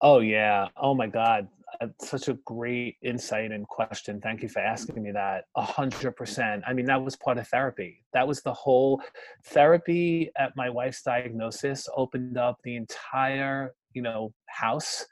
[0.00, 0.68] Oh yeah.
[0.76, 1.48] Oh my God.
[1.80, 4.20] That's such a great insight and question.
[4.20, 5.44] Thank you for asking me that.
[5.56, 6.62] A hundred percent.
[6.66, 8.04] I mean, that was part of therapy.
[8.12, 9.00] That was the whole
[9.46, 15.06] therapy at my wife's diagnosis opened up the entire, you know, house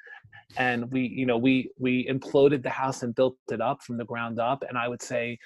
[0.57, 4.05] and we you know we we imploded the house and built it up from the
[4.05, 4.65] ground up.
[4.69, 5.39] And i would say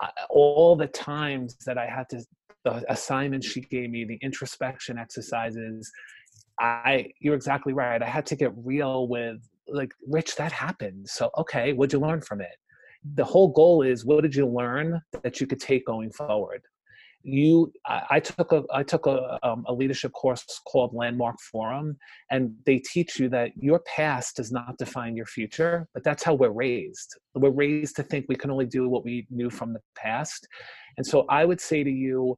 [0.00, 2.22] uh, all the times that i had to
[2.64, 5.90] the assignments she gave me the introspection exercises
[6.60, 8.02] i you're exactly right.
[8.02, 9.38] I had to get real with
[9.68, 11.08] like rich that happened.
[11.08, 12.56] So okay what'd you learn from it?
[13.14, 16.62] The whole goal is what did you learn that you could take going forward
[17.24, 21.96] you I, I, took a i took a, um, a leadership course called landmark forum
[22.30, 26.34] and they teach you that your past does not define your future but that's how
[26.34, 27.16] we're raised.
[27.34, 30.46] We're raised to think we can only do what we knew from the past.
[30.98, 32.36] And so i would say to you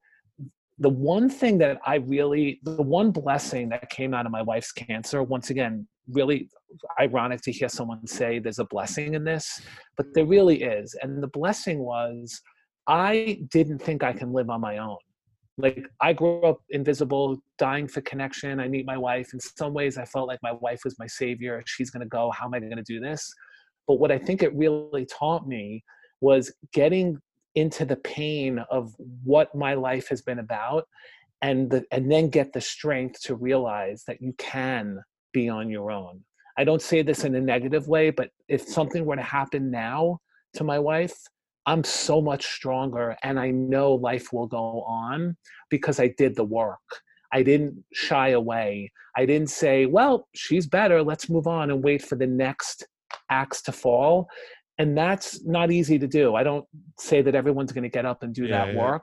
[0.79, 4.73] the one thing that i really the one blessing that came out of my wife's
[4.73, 6.49] cancer once again really
[7.01, 9.61] ironic to hear someone say there's a blessing in this
[9.97, 10.95] but there really is.
[11.03, 12.41] And the blessing was
[12.87, 14.99] I didn't think I can live on my own.
[15.59, 18.61] Like I grew up invisible, dying for connection.
[18.61, 19.33] I meet my wife.
[19.33, 21.63] In some ways, I felt like my wife was my savior.
[21.67, 22.31] She's going to go.
[22.31, 23.33] How am I going to do this?
[23.87, 25.83] But what I think it really taught me
[26.21, 27.19] was getting
[27.55, 30.87] into the pain of what my life has been about
[31.43, 35.01] and the, and then get the strength to realize that you can
[35.33, 36.23] be on your own.
[36.59, 40.19] I don't say this in a negative way, but if something were to happen now
[40.55, 41.17] to my wife,
[41.67, 45.37] I'm so much stronger and I know life will go on
[45.69, 46.79] because I did the work.
[47.33, 48.93] I didn't shy away.
[49.17, 51.03] I didn't say, well, she's better.
[51.03, 52.87] Let's move on and wait for the next
[53.31, 54.29] axe to fall.
[54.79, 56.35] And that's not easy to do.
[56.35, 56.65] I don't
[56.99, 58.81] say that everyone's going to get up and do yeah, that yeah.
[58.81, 59.03] work.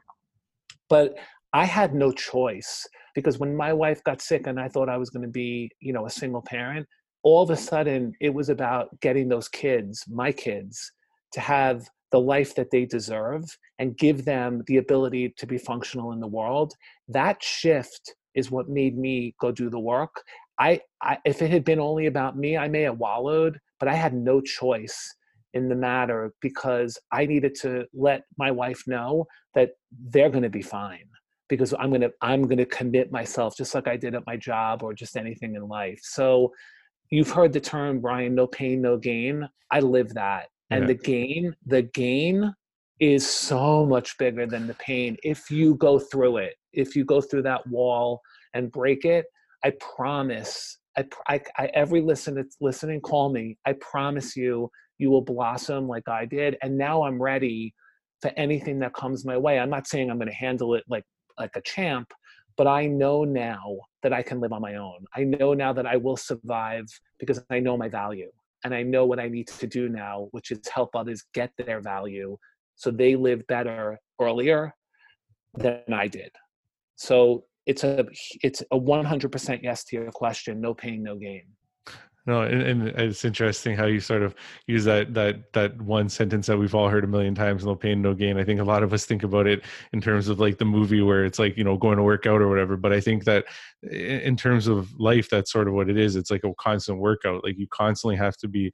[0.89, 1.17] But
[1.51, 5.09] I had no choice because when my wife got sick and I thought I was
[5.09, 6.87] going to be, you know, a single parent,
[7.23, 10.91] all of a sudden it was about getting those kids, my kids,
[11.33, 13.43] to have the life that they deserve
[13.79, 16.71] and give them the ability to be functional in the world
[17.07, 20.21] that shift is what made me go do the work.
[20.59, 23.95] I, I, if it had been only about me i may have wallowed but i
[23.95, 25.15] had no choice
[25.55, 29.71] in the matter because i needed to let my wife know that
[30.11, 31.09] they're going to be fine
[31.49, 34.37] because i'm going to i'm going to commit myself just like i did at my
[34.37, 35.99] job or just anything in life.
[36.03, 36.53] So
[37.09, 39.49] you've heard the term brian no pain no gain.
[39.71, 40.87] I live that and yeah.
[40.87, 42.53] the gain the gain
[42.99, 45.17] is so much bigger than the pain.
[45.23, 48.21] If you go through it if you go through that wall
[48.53, 49.25] and break it
[49.63, 55.21] i promise i, I, I every listener listening call me i promise you you will
[55.21, 56.57] blossom like i did.
[56.61, 57.73] And now i'm ready
[58.21, 59.59] for anything that comes my way.
[59.59, 61.03] I'm not saying i'm going to handle it like
[61.39, 62.11] like a champ
[62.55, 65.05] but i know now that i can live on my own.
[65.15, 66.85] I know now that i will survive
[67.19, 68.31] because i know my value
[68.63, 71.81] and I know what I need to do now, which is help others get their
[71.81, 72.37] value
[72.75, 74.73] so they live better earlier
[75.55, 76.31] than I did.
[76.95, 78.05] So it's a
[78.41, 81.45] it's a 100% yes to your question, no pain, no gain
[82.25, 84.35] no and, and, it's interesting how you sort of
[84.67, 88.01] use that that that one sentence that we've all heard a million times no pain
[88.01, 88.37] no gain.
[88.37, 91.01] I think a lot of us think about it in terms of like the movie
[91.01, 93.45] where it's like you know going to work out or whatever but i think that
[93.91, 96.15] in terms of life that's sort of what it is.
[96.15, 97.43] It's like a constant workout.
[97.43, 98.71] Like you constantly have to be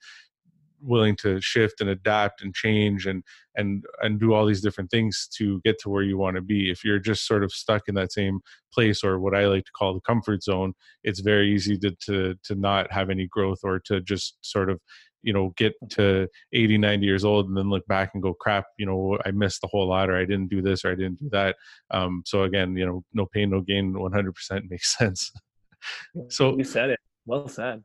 [0.82, 3.24] willing to shift and adapt and change and
[3.56, 6.70] and and do all these different things to get to where you want to be.
[6.70, 8.40] If you're just sort of stuck in that same
[8.74, 10.74] place or what i like to call the comfort zone
[11.04, 14.80] it's very easy to to to not have any growth or to just sort of
[15.24, 18.66] you know get to 80 90 years old and then look back and go crap
[18.78, 21.20] you know i missed the whole lot or i didn't do this or i didn't
[21.20, 21.56] do that.
[21.92, 25.32] Um so again you know no pain no gain 100% makes sense.
[26.30, 27.00] So you said it.
[27.26, 27.84] Well said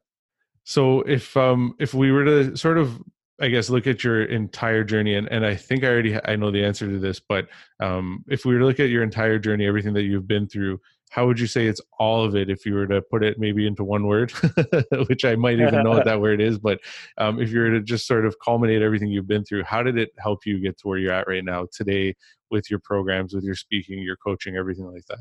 [0.65, 3.03] so if um if we were to sort of
[3.41, 6.51] I guess look at your entire journey and, and I think I already I know
[6.51, 7.49] the answer to this, but
[7.81, 10.81] um if we were to look at your entire journey, everything that you've been through,
[11.11, 13.67] how would you say it's all of it if you were to put it maybe
[13.67, 14.33] into one word,
[15.09, 16.81] which I might even know what that word is, but
[17.19, 19.97] um, if you were to just sort of culminate everything you've been through, how did
[19.97, 22.17] it help you get to where you're at right now today
[22.51, 25.21] with your programs, with your speaking, your coaching, everything like that?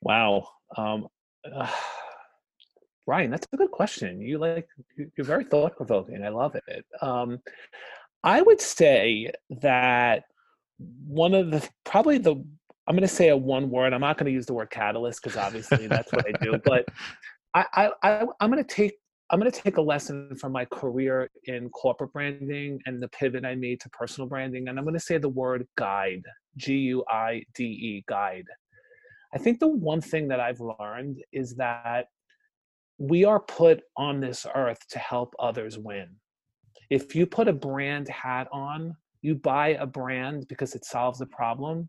[0.00, 0.48] Wow.
[0.78, 1.08] Um,
[1.54, 1.70] uh
[3.06, 4.20] Ryan, that's a good question.
[4.20, 6.24] You like you're very thought provoking.
[6.24, 6.84] I love it.
[7.02, 7.40] Um,
[8.22, 9.30] I would say
[9.60, 10.24] that
[11.06, 12.34] one of the probably the
[12.86, 13.92] I'm going to say a one word.
[13.92, 16.60] I'm not going to use the word catalyst because obviously that's what I do.
[16.64, 16.86] But
[17.54, 18.94] I, I, I I'm going to take
[19.30, 23.44] I'm going to take a lesson from my career in corporate branding and the pivot
[23.44, 26.22] I made to personal branding, and I'm going to say the word guide.
[26.56, 28.46] G U I D E guide.
[29.34, 32.06] I think the one thing that I've learned is that
[32.98, 36.08] we are put on this earth to help others win.
[36.90, 41.26] If you put a brand hat on, you buy a brand because it solves a
[41.26, 41.88] problem,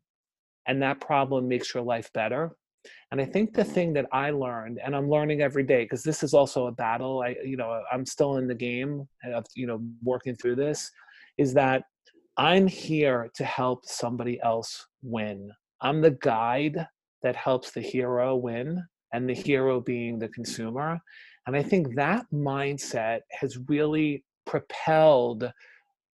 [0.67, 2.55] and that problem makes your life better.
[3.11, 6.23] And I think the thing that I learned, and I'm learning every day, because this
[6.23, 7.23] is also a battle.
[7.25, 10.91] I, you know, I'm still in the game of, you know, working through this,
[11.37, 11.83] is that
[12.37, 15.51] I'm here to help somebody else win.
[15.81, 16.87] I'm the guide
[17.21, 18.83] that helps the hero win,
[19.13, 20.99] and the hero being the consumer.
[21.47, 25.51] And I think that mindset has really propelled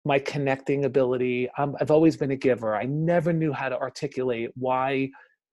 [0.05, 1.49] my connecting ability.
[1.59, 2.74] Um, I've always been a giver.
[2.74, 5.11] I never knew how to articulate why,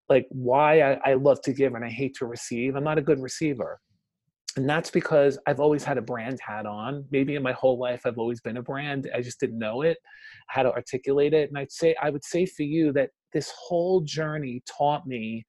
[0.10, 2.76] like, why I, I love to give and I hate to receive.
[2.76, 3.80] I'm not a good receiver.
[4.56, 7.06] And that's because I've always had a brand hat on.
[7.12, 9.08] Maybe in my whole life, I've always been a brand.
[9.14, 9.98] I just didn't know it,
[10.48, 11.50] how to articulate it.
[11.50, 15.46] And I'd say, I would say for you that this whole journey taught me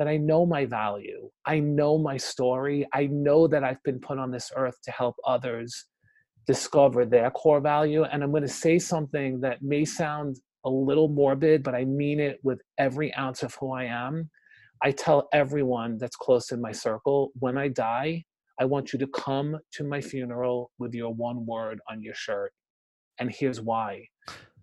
[0.00, 1.28] that I know my value.
[1.44, 2.88] I know my story.
[2.94, 5.84] I know that I've been put on this earth to help others
[6.46, 8.04] discover their core value.
[8.04, 12.18] And I'm going to say something that may sound a little morbid, but I mean
[12.18, 14.30] it with every ounce of who I am.
[14.82, 18.24] I tell everyone that's close in my circle when I die,
[18.58, 22.52] I want you to come to my funeral with your one word on your shirt.
[23.18, 24.06] And here's why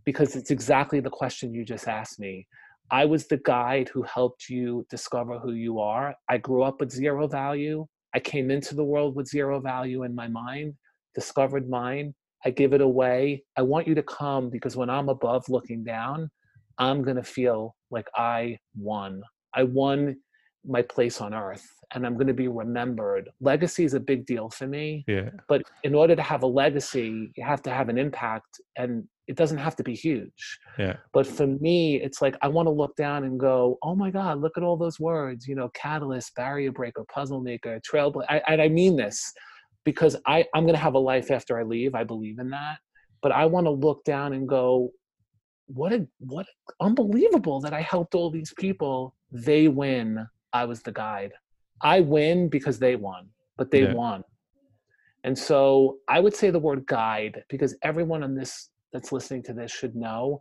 [0.08, 2.48] because it's exactly the question you just asked me.
[2.90, 6.16] I was the guide who helped you discover who you are.
[6.30, 7.86] I grew up with zero value.
[8.16, 10.74] I came into the world with zero value in my mind
[11.18, 12.14] discovered mine.
[12.46, 13.44] I give it away.
[13.58, 16.30] I want you to come because when I'm above looking down,
[16.78, 19.24] I'm going to feel like I won.
[19.56, 20.18] I won
[20.68, 23.30] my place on earth and I'm going to be remembered.
[23.40, 25.06] Legacy is a big deal for me.
[25.08, 25.30] Yeah.
[25.48, 29.36] But in order to have a legacy, you have to have an impact and it
[29.36, 30.60] doesn't have to be huge.
[30.78, 30.98] Yeah.
[31.14, 34.40] But for me, it's like I want to look down and go, "Oh my god,
[34.40, 38.70] look at all those words, you know, catalyst, barrier breaker, puzzle maker, trailblazer." I, I
[38.70, 39.34] mean this
[39.84, 41.96] because I, I'm going to have a life after I leave.
[41.96, 42.78] I believe in that.
[43.22, 44.92] But I want to look down and go,
[45.68, 46.46] what a, what
[46.82, 49.16] unbelievable that I helped all these people.
[49.32, 50.28] They win.
[50.58, 51.34] I was the guide.
[51.82, 53.94] I win because they won, but they yeah.
[53.94, 54.24] won.
[55.24, 59.54] And so I would say the word guide because everyone on this that's listening to
[59.54, 60.40] this should know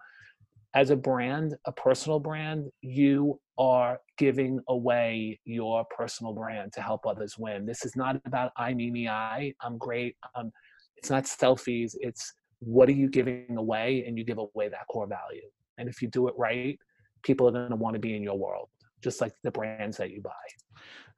[0.75, 7.07] as a brand, a personal brand, you are giving away your personal brand to help
[7.07, 7.67] others win.
[7.67, 9.55] This is not about I, me, me, I.
[9.63, 10.17] I'm great.
[10.35, 10.53] Um,
[10.97, 11.95] it's not selfies.
[12.01, 15.49] It's what are you giving away, and you give away that core value.
[15.79, 16.79] And if you do it right,
[17.23, 18.69] people are going to want to be in your world,
[19.07, 20.33] just like the brands that you buy.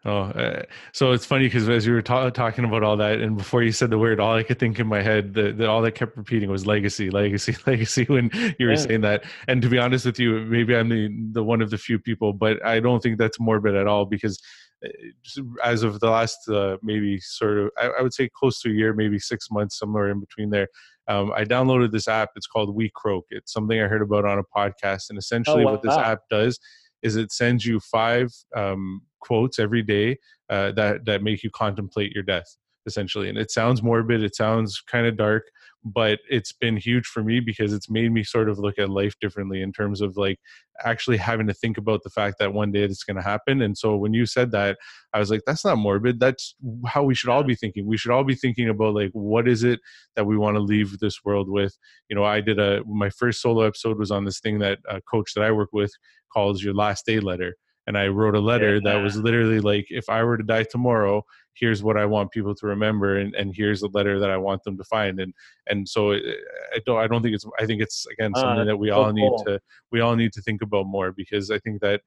[0.05, 0.63] Oh, uh,
[0.93, 3.73] so it's funny because as you were ta- talking about all that, and before you
[3.73, 6.51] said the word, all I could think in my head, that all that kept repeating
[6.51, 8.05] was legacy, legacy, legacy.
[8.05, 8.79] When you were yeah.
[8.79, 11.79] saying that, and to be honest with you, maybe I'm the the one of the
[11.79, 14.39] few people, but I don't think that's morbid at all because
[14.85, 18.71] uh, as of the last uh, maybe sort of, I, I, would say close to
[18.71, 20.69] a year, maybe six months, somewhere in between there.
[21.09, 22.31] Um, I downloaded this app.
[22.37, 23.23] It's called WeCroak.
[23.31, 25.73] It's something I heard about on a podcast, and essentially, oh, wow.
[25.73, 26.61] what this app does
[27.03, 30.17] is it sends you five um, quotes every day
[30.51, 34.81] uh, that that make you contemplate your death essentially and it sounds morbid it sounds
[34.91, 35.45] kind of dark
[35.85, 39.15] but it's been huge for me because it's made me sort of look at life
[39.21, 40.39] differently in terms of like
[40.85, 43.77] actually having to think about the fact that one day it's going to happen and
[43.79, 44.77] so when you said that
[45.15, 46.55] i was like that's not morbid that's
[46.87, 49.63] how we should all be thinking we should all be thinking about like what is
[49.65, 49.81] it
[50.17, 51.77] that we want to leave this world with
[52.09, 55.01] you know i did a my first solo episode was on this thing that a
[55.03, 55.93] coach that i work with
[56.33, 57.55] calls your last day letter
[57.89, 58.81] and I wrote a letter yeah.
[58.85, 61.25] that was literally like, if I were to die tomorrow,
[61.59, 64.63] here's what I want people to remember, and, and here's the letter that I want
[64.65, 65.21] them to find.
[65.21, 65.33] And
[65.67, 68.65] and so I don't I don't think it's I think it's again uh, something uh,
[68.65, 69.45] that we so all need cool.
[69.45, 72.03] to we all need to think about more because I think that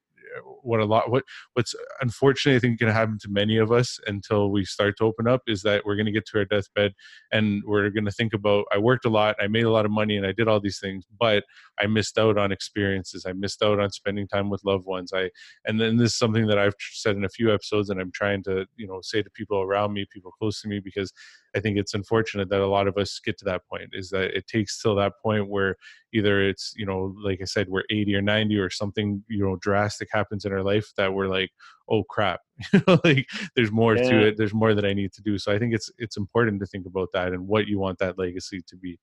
[0.64, 4.00] what a lot what what's unfortunately I think going to happen to many of us
[4.08, 6.94] until we start to open up is that we're going to get to our deathbed
[7.32, 9.92] and we're going to think about I worked a lot, I made a lot of
[9.92, 11.44] money, and I did all these things, but
[11.80, 13.26] I missed out on experiences.
[13.26, 15.12] I missed out on spending time with loved ones.
[15.14, 15.30] I
[15.66, 18.44] and then this is something that I've said in a few episodes, and I'm trying
[18.44, 21.12] to you know say to people around me, people close to me, because
[21.56, 23.90] I think it's unfortunate that a lot of us get to that point.
[23.94, 25.76] Is that it takes till that point where
[26.14, 29.58] either it's you know like I said we're 80 or 90 or something you know
[29.58, 31.52] drastic happens in our life that we're like
[31.90, 32.40] oh crap
[33.04, 34.10] like there's more yeah.
[34.10, 35.38] to it there's more that I need to do.
[35.38, 38.18] So I think it's it's important to think about that and what you want that
[38.18, 39.00] legacy to be.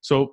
[0.00, 0.30] So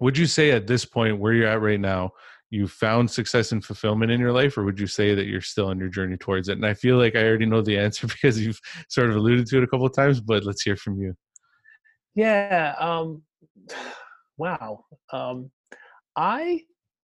[0.00, 2.10] would you say at this point where you're at right now
[2.50, 5.68] you found success and fulfillment in your life or would you say that you're still
[5.68, 8.44] on your journey towards it and i feel like i already know the answer because
[8.44, 11.14] you've sort of alluded to it a couple of times but let's hear from you
[12.14, 13.22] yeah um
[14.40, 15.50] wow um
[16.16, 16.60] i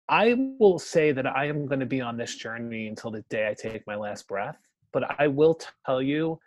[0.08, 3.44] i will say that i am going to be on this journey until the day
[3.48, 4.58] i take my last breath
[4.92, 6.38] but i will tell you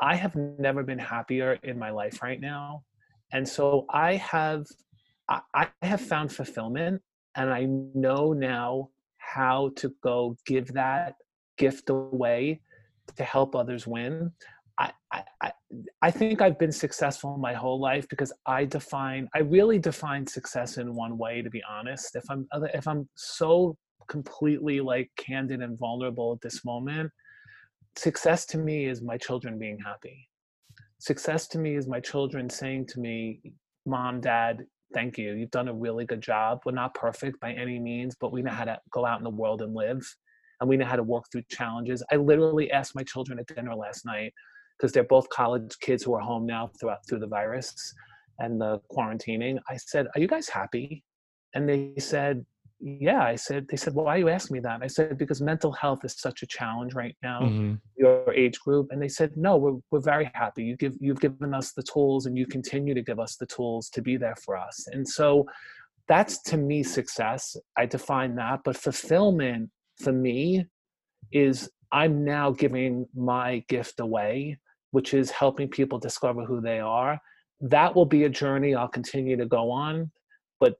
[0.00, 0.34] i have
[0.66, 2.82] never been happier in my life right now
[3.32, 4.64] and so i have
[5.54, 7.02] I, have found fulfillment
[7.36, 11.14] and I know now how to go give that
[11.56, 12.60] gift away
[13.16, 14.32] to help others win.
[14.78, 15.52] I, I, I
[16.10, 20.94] think I've been successful my whole life because I define, I really define success in
[20.94, 22.16] one way, to be honest.
[22.16, 23.76] If I'm, if I'm so
[24.08, 27.10] completely like candid and vulnerable at this moment,
[27.96, 30.26] success to me is my children being happy.
[31.00, 33.40] Success to me is my children saying to me,
[33.84, 35.34] Mom, Dad, thank you.
[35.34, 36.60] You've done a really good job.
[36.64, 39.30] We're not perfect by any means, but we know how to go out in the
[39.30, 40.02] world and live.
[40.60, 42.02] And we know how to work through challenges.
[42.12, 44.34] I literally asked my children at dinner last night,
[44.80, 47.74] because they're both college kids who are home now throughout through the virus
[48.38, 49.58] and the quarantining.
[49.68, 51.04] I said, "Are you guys happy?"
[51.54, 52.46] And they said,
[52.78, 55.42] "Yeah." I said, "They said, well, why are you asking me that?" I said, "Because
[55.42, 57.74] mental health is such a challenge right now, mm-hmm.
[57.96, 60.64] your age group." And they said, "No, we're we're very happy.
[60.64, 63.90] You give you've given us the tools, and you continue to give us the tools
[63.90, 65.46] to be there for us." And so,
[66.08, 67.56] that's to me success.
[67.76, 69.70] I define that, but fulfillment
[70.02, 70.64] for me
[71.32, 74.58] is I'm now giving my gift away
[74.90, 77.20] which is helping people discover who they are.
[77.60, 80.10] That will be a journey I'll continue to go on.
[80.58, 80.76] But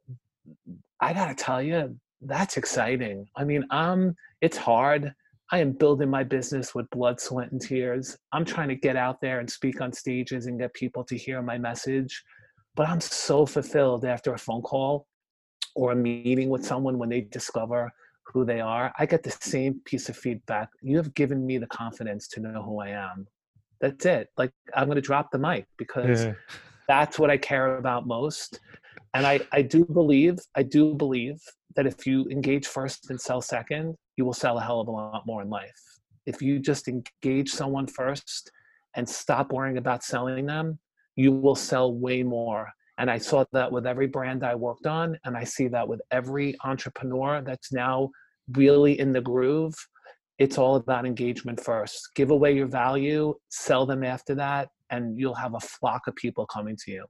[1.00, 3.26] I gotta tell you, that's exciting.
[3.36, 5.14] I mean, um, it's hard.
[5.52, 8.16] I am building my business with blood, sweat, and tears.
[8.32, 11.42] I'm trying to get out there and speak on stages and get people to hear
[11.42, 12.22] my message.
[12.76, 15.06] But I'm so fulfilled after a phone call
[15.74, 17.90] or a meeting with someone when they discover
[18.26, 18.92] who they are.
[18.98, 20.68] I get the same piece of feedback.
[20.82, 23.26] You have given me the confidence to know who I am
[23.80, 24.28] that's it.
[24.36, 26.34] Like i'm going to drop the mic because yeah.
[26.88, 28.60] that's what i care about most.
[29.14, 31.40] And i i do believe i do believe
[31.76, 34.90] that if you engage first and sell second you will sell a hell of a
[34.90, 35.80] lot more in life.
[36.26, 38.50] If you just engage someone first
[38.94, 40.78] and stop worrying about selling them
[41.16, 42.68] you will sell way more.
[42.98, 46.00] And i saw that with every brand i worked on and i see that with
[46.10, 48.10] every entrepreneur that's now
[48.52, 49.74] really in the groove
[50.40, 52.08] it's all about engagement first.
[52.14, 56.46] Give away your value, sell them after that, and you'll have a flock of people
[56.46, 57.04] coming to you.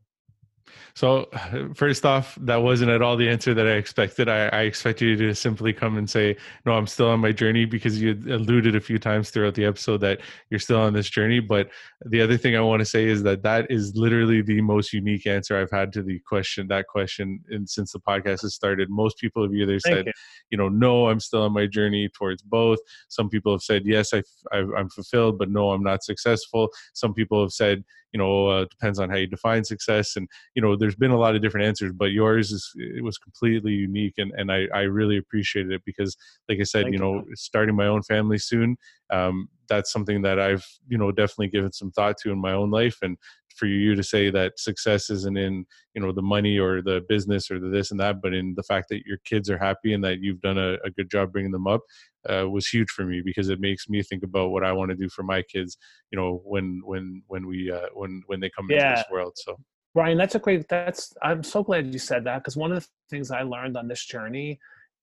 [0.95, 1.29] So,
[1.75, 4.29] first off, that wasn't at all the answer that I expected.
[4.29, 7.65] I, I expect you to simply come and say, "No, I'm still on my journey,"
[7.65, 11.41] because you alluded a few times throughout the episode that you're still on this journey.
[11.41, 11.71] But
[12.07, 15.27] the other thing I want to say is that that is literally the most unique
[15.27, 16.69] answer I've had to the question.
[16.69, 20.13] That question, and since the podcast has started, most people have either said, you.
[20.51, 20.59] you.
[20.59, 22.79] know, no, I'm still on my journey towards both.
[23.09, 26.69] Some people have said, yes, I, I, I'm fulfilled, but no, I'm not successful.
[26.95, 30.63] Some people have said, you know uh, depends on how you define success and you
[30.63, 34.15] know there's been a lot of different answers but yours is it was completely unique
[34.19, 36.17] and and i i really appreciated it because
[36.49, 38.77] like i said Thank you know starting my own family soon
[39.11, 42.71] um, that's something that i've you know definitely given some thought to in my own
[42.71, 43.17] life and
[43.57, 47.51] for you to say that success isn't in you know the money or the business
[47.51, 50.03] or the this and that but in the fact that your kids are happy and
[50.05, 51.81] that you've done a, a good job bringing them up
[52.29, 54.97] uh, was huge for me because it makes me think about what I want to
[54.97, 55.79] do for my kids.
[56.11, 58.91] You know, when when when we uh, when when they come yeah.
[58.91, 59.33] into this world.
[59.37, 59.57] So.
[59.95, 60.69] Brian, that's a great.
[60.69, 63.89] That's I'm so glad you said that because one of the things I learned on
[63.89, 64.59] this journey,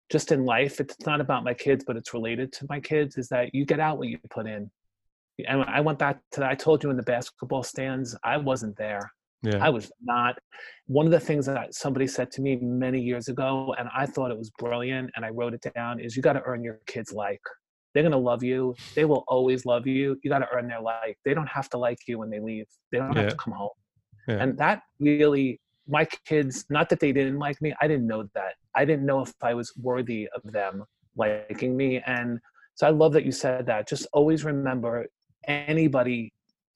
[0.10, 3.18] just in life, it's not about my kids, but it's related to my kids.
[3.18, 4.72] Is that you get out what you put in.
[5.46, 6.50] And I went back to that.
[6.50, 9.12] I told you in the basketball stands, I wasn't there.
[9.44, 9.64] Yeah.
[9.64, 10.36] I was not.
[10.88, 14.32] One of the things that somebody said to me many years ago, and I thought
[14.32, 17.14] it was brilliant, and I wrote it down, is you got to earn your kids'
[17.14, 17.42] like.
[17.94, 18.76] They're going to love you.
[18.96, 20.18] They will always love you.
[20.24, 21.18] You got to earn their like.
[21.24, 22.66] They don't have to like you when they leave.
[22.92, 23.24] They don't yeah.
[23.24, 23.70] have to come home.
[24.28, 24.36] Yeah.
[24.36, 28.54] And that really, my kids, not that they didn't like me, I didn't know that.
[28.76, 30.84] I didn't know if I was worthy of them
[31.16, 32.02] liking me.
[32.06, 32.40] And
[32.76, 33.88] so I love that you said that.
[33.88, 35.08] Just always remember
[35.48, 36.32] anybody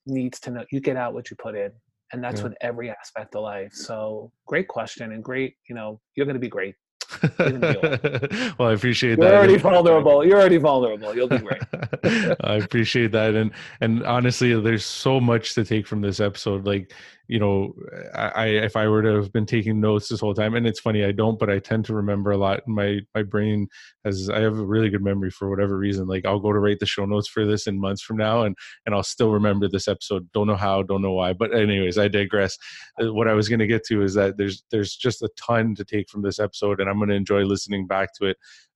[0.05, 1.71] needs to know you get out what you put in
[2.13, 2.47] and that's yeah.
[2.47, 6.39] with every aspect of life so great question and great you know you're going to
[6.39, 6.75] be great
[7.39, 9.31] well, I appreciate You're that.
[9.31, 10.25] You're already vulnerable.
[10.25, 11.13] You're already vulnerable.
[11.13, 11.61] You'll be great.
[12.41, 16.65] I appreciate that, and and honestly, there's so much to take from this episode.
[16.65, 16.93] Like
[17.31, 17.73] you know,
[18.13, 21.05] I if I were to have been taking notes this whole time, and it's funny
[21.05, 22.67] I don't, but I tend to remember a lot.
[22.67, 23.69] My my brain
[24.03, 26.07] has I have a really good memory for whatever reason.
[26.07, 28.57] Like I'll go to write the show notes for this in months from now, and
[28.85, 30.29] and I'll still remember this episode.
[30.33, 32.57] Don't know how, don't know why, but anyways, I digress.
[33.01, 35.73] Uh, what I was going to get to is that there's there's just a ton
[35.75, 38.35] to take from this episode, and I'm going to enjoy listening back to it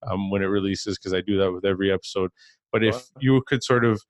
[0.10, 2.32] um, when it releases because I do that with every episode.
[2.72, 4.02] But if you could sort of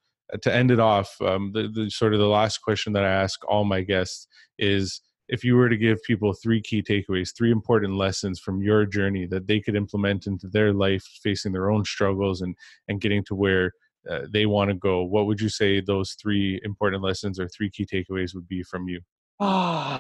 [0.41, 3.39] to end it off, um, the, the sort of the last question that I ask
[3.47, 4.27] all my guests
[4.57, 8.85] is if you were to give people three key takeaways, three important lessons from your
[8.85, 12.56] journey that they could implement into their life, facing their own struggles and
[12.88, 13.72] and getting to where
[14.10, 17.69] uh, they want to go, what would you say those three important lessons or three
[17.69, 18.99] key takeaways would be from you?
[19.39, 19.99] oh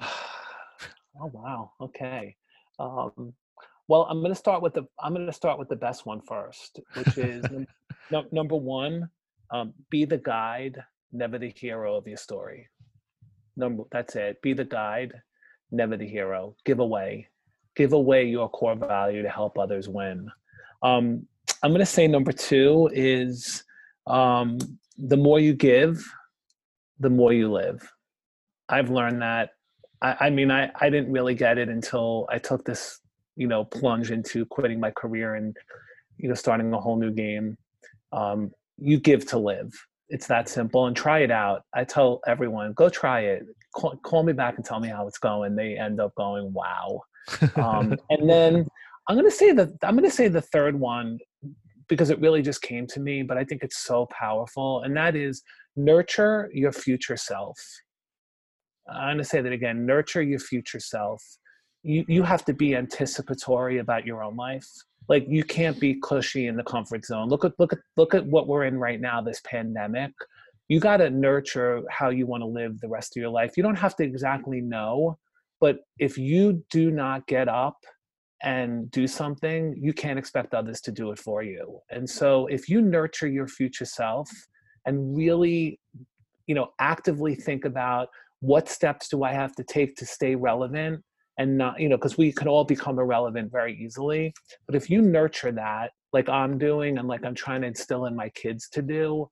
[1.15, 1.71] wow.
[1.81, 2.35] Okay.
[2.79, 3.33] Um,
[3.87, 6.21] well, I'm going to start with the I'm going to start with the best one
[6.21, 7.45] first, which is
[8.11, 9.09] no, number one,
[9.51, 12.67] um, be the guide, never the hero of your story.
[13.57, 14.41] Number that's it.
[14.41, 15.13] Be the guide,
[15.71, 16.55] never the hero.
[16.65, 17.29] Give away,
[17.75, 20.29] give away your core value to help others win.
[20.83, 21.27] Um,
[21.63, 23.63] I'm going to say number two is
[24.07, 24.57] um,
[24.97, 26.05] the more you give,
[26.99, 27.91] the more you live.
[28.69, 29.51] I've learned that.
[30.01, 32.99] I, I mean, I, I didn't really get it until I took this,
[33.35, 35.55] you know, plunge into quitting my career and,
[36.17, 37.57] you know, starting a whole new game.
[38.11, 39.71] Um, you give to live.
[40.09, 41.63] It's that simple and try it out.
[41.73, 43.43] I tell everyone, go try it.
[43.75, 45.55] Call, call me back and tell me how it's going.
[45.55, 47.01] They end up going, wow.
[47.55, 48.67] Um, and then
[49.07, 51.19] I'm going to say that I'm going to say the third one
[51.87, 54.81] because it really just came to me, but I think it's so powerful.
[54.81, 55.43] And that is
[55.75, 57.57] nurture your future self.
[58.91, 61.21] I'm going to say that again nurture your future self.
[61.83, 64.67] You, you have to be anticipatory about your own life.
[65.07, 67.29] Like you can't be cushy in the comfort zone.
[67.29, 70.11] Look at look at look at what we're in right now, this pandemic.
[70.67, 73.55] You got to nurture how you want to live the rest of your life.
[73.55, 75.19] You don't have to exactly know,
[75.61, 77.77] but if you do not get up
[78.43, 81.79] and do something, you can't expect others to do it for you.
[81.91, 84.29] And so if you nurture your future self
[84.85, 85.79] and really,
[86.47, 88.09] you know, actively think about
[88.39, 91.03] what steps do I have to take to stay relevant
[91.37, 94.33] and not, you know, because we can all become irrelevant very easily.
[94.65, 98.15] But if you nurture that, like I'm doing and like I'm trying to instill in
[98.15, 99.29] my kids to do,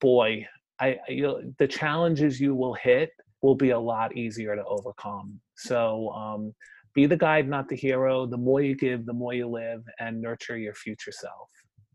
[0.00, 0.46] boy,
[0.80, 1.22] I, I
[1.58, 3.10] the challenges you will hit
[3.42, 5.40] will be a lot easier to overcome.
[5.56, 6.54] So um,
[6.94, 8.26] be the guide, not the hero.
[8.26, 11.48] The more you give, the more you live, and nurture your future self.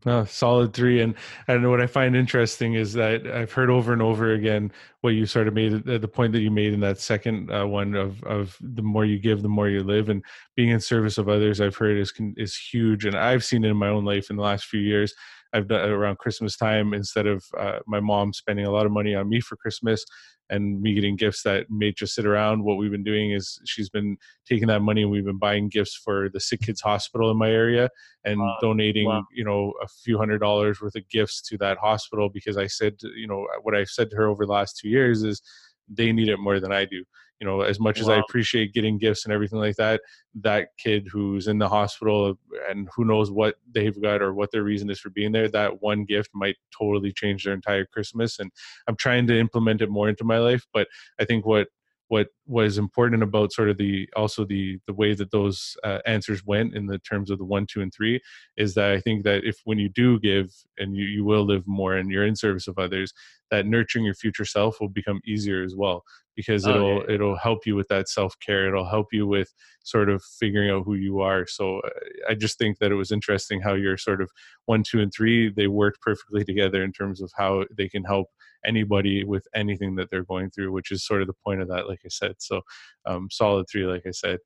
[0.07, 1.01] Oh, solid three.
[1.01, 1.15] And
[1.47, 4.71] and what I find interesting is that I've heard over and over again
[5.01, 7.95] what you sort of made the point that you made in that second uh, one
[7.95, 10.23] of of the more you give, the more you live, and
[10.55, 11.59] being in service of others.
[11.59, 14.43] I've heard is is huge, and I've seen it in my own life in the
[14.43, 15.15] last few years.
[15.55, 19.15] I've done around Christmas time instead of uh, my mom spending a lot of money
[19.15, 20.03] on me for Christmas
[20.49, 22.63] and me getting gifts that may just sit around.
[22.63, 25.95] What we've been doing is she's been taking that money and we've been buying gifts
[25.95, 27.89] for the sick kids hospital in my area
[28.25, 28.57] and wow.
[28.61, 29.23] donating, wow.
[29.33, 32.95] you know, a few hundred dollars worth of gifts to that hospital because I said,
[33.15, 35.41] you know, what I've said to her over the last two years is
[35.87, 37.05] they need it more than I do
[37.39, 38.01] you know as much wow.
[38.01, 40.01] as i appreciate getting gifts and everything like that
[40.33, 42.37] that kid who's in the hospital
[42.69, 45.81] and who knows what they've got or what their reason is for being there that
[45.81, 48.51] one gift might totally change their entire christmas and
[48.87, 50.87] i'm trying to implement it more into my life but
[51.19, 51.67] i think what
[52.15, 56.45] what was important about sort of the also the the way that those uh, answers
[56.45, 58.21] went in the terms of the one two and three
[58.55, 60.47] is that i think that if when you do give
[60.77, 63.11] and you, you will live more and you're in service of others
[63.51, 66.03] that nurturing your future self will become easier as well
[66.37, 67.15] because it'll oh, yeah.
[67.15, 70.95] it'll help you with that self-care it'll help you with sort of figuring out who
[70.95, 71.89] you are so uh,
[72.29, 74.29] i just think that it was interesting how you're sort of
[74.67, 78.27] one two and three they worked perfectly together in terms of how they can help
[78.67, 81.87] anybody with anything that they're going through which is sort of the point of that
[81.87, 82.61] like i said so
[83.05, 84.39] um, solid three like i said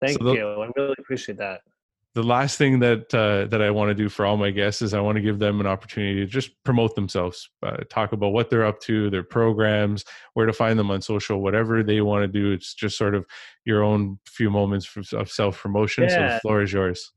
[0.00, 1.60] thank so you i really appreciate that
[2.14, 4.94] the last thing that uh, that I want to do for all my guests is
[4.94, 8.50] I want to give them an opportunity to just promote themselves, uh, talk about what
[8.50, 10.04] they're up to, their programs,
[10.34, 12.52] where to find them on social, whatever they want to do.
[12.52, 13.26] It's just sort of
[13.64, 16.04] your own few moments of self promotion.
[16.04, 16.10] Yeah.
[16.10, 17.12] So the floor is yours.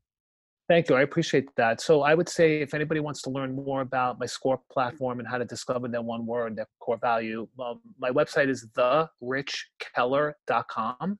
[0.68, 0.96] Thank you.
[0.96, 1.80] I appreciate that.
[1.80, 5.26] So I would say if anybody wants to learn more about my SCORE platform and
[5.26, 11.18] how to discover that one word, that core value, um, my website is therichkeller.com.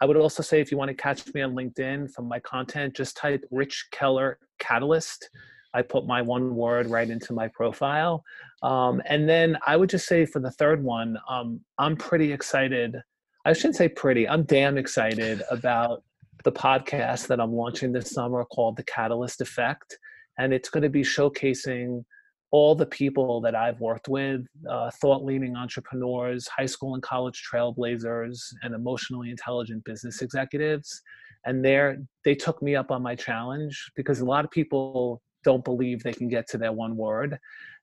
[0.00, 2.94] I would also say if you want to catch me on LinkedIn from my content,
[2.94, 5.30] just type Rich Keller Catalyst.
[5.72, 8.22] I put my one word right into my profile.
[8.62, 13.00] Um, and then I would just say for the third one, um, I'm pretty excited.
[13.46, 16.02] I shouldn't say pretty, I'm damn excited about
[16.44, 19.98] the podcast that I'm launching this summer called The Catalyst Effect.
[20.38, 22.04] And it's going to be showcasing
[22.50, 27.42] all the people that I've worked with, uh, thought leading entrepreneurs, high school and college
[27.52, 31.02] trailblazers, and emotionally intelligent business executives.
[31.46, 35.64] And there, they took me up on my challenge because a lot of people don't
[35.64, 37.38] believe they can get to their one word.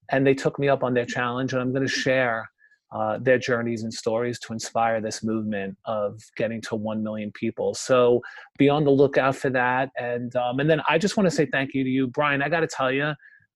[0.09, 2.49] And they took me up on their challenge, and I'm going to share
[2.91, 7.73] uh, their journeys and stories to inspire this movement of getting to 1 million people.
[7.73, 8.21] So
[8.57, 9.89] be on the lookout for that.
[9.97, 12.41] And, um, and then I just want to say thank you to you, Brian.
[12.41, 13.13] I got to tell you,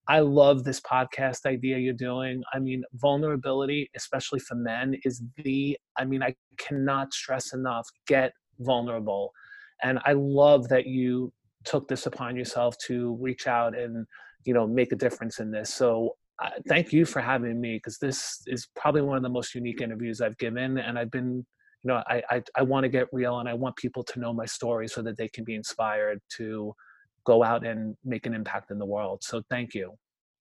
[0.08, 2.42] I love this podcast idea you're doing.
[2.54, 8.32] I mean, vulnerability, especially for men, is the, I mean, I cannot stress enough get
[8.60, 9.32] vulnerable.
[9.82, 11.32] And I love that you
[11.64, 14.06] took this upon yourself to reach out and,
[14.44, 15.74] you know, make a difference in this.
[15.74, 19.54] So uh, thank you for having me because this is probably one of the most
[19.54, 20.78] unique interviews I've given.
[20.78, 21.46] And I've been,
[21.82, 24.32] you know, I, I, I want to get real and I want people to know
[24.32, 26.74] my story so that they can be inspired to
[27.24, 29.22] go out and make an impact in the world.
[29.22, 29.94] So thank you.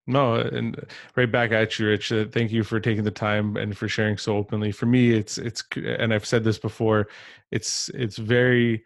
[0.08, 0.86] No, and
[1.16, 2.12] right back at you, Rich.
[2.12, 4.72] Uh, thank you for taking the time and for sharing so openly.
[4.72, 7.08] For me, it's it's, and I've said this before.
[7.52, 8.84] It's it's very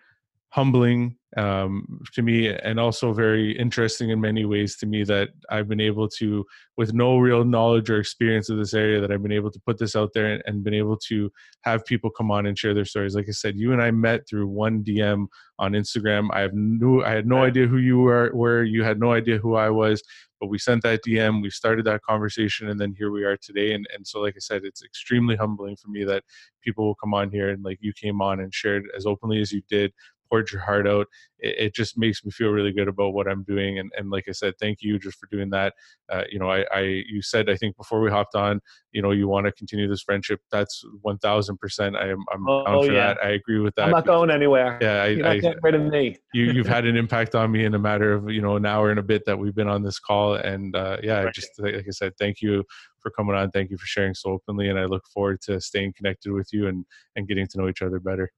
[0.51, 5.67] humbling um, to me and also very interesting in many ways to me that I've
[5.67, 6.43] been able to,
[6.75, 9.77] with no real knowledge or experience of this area, that I've been able to put
[9.77, 11.31] this out there and, and been able to
[11.61, 13.15] have people come on and share their stories.
[13.15, 15.27] Like I said, you and I met through one DM
[15.59, 16.29] on Instagram.
[16.33, 18.63] I have no, I had no idea who you were, were.
[18.63, 20.01] You had no idea who I was,
[20.39, 21.43] but we sent that DM.
[21.43, 23.73] We started that conversation, and then here we are today.
[23.73, 26.23] And and so, like I said, it's extremely humbling for me that
[26.63, 29.51] people will come on here and like you came on and shared as openly as
[29.51, 29.93] you did
[30.29, 31.07] poured your heart out
[31.39, 34.25] it, it, just makes me feel really good about what i'm doing and, and like
[34.27, 35.73] i said thank you just for doing that
[36.11, 38.59] uh, you know I, I you said i think before we hopped on
[38.91, 42.85] you know you want to continue this friendship that's 1000% i am i'm oh, down
[42.85, 43.07] for yeah.
[43.07, 45.59] that i agree with that i'm not going anywhere yeah I, you're not I, getting
[45.61, 48.41] rid of me you you've had an impact on me in a matter of you
[48.41, 51.23] know an hour and a bit that we've been on this call and uh, yeah
[51.23, 51.33] right.
[51.33, 52.63] just like i said thank you
[52.99, 55.93] for coming on thank you for sharing so openly and i look forward to staying
[55.93, 56.85] connected with you and
[57.15, 58.31] and getting to know each other better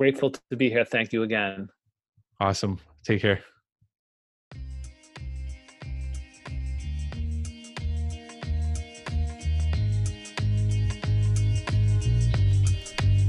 [0.00, 1.68] grateful to be here thank you again
[2.40, 2.80] Awesome.
[3.04, 3.40] Take care.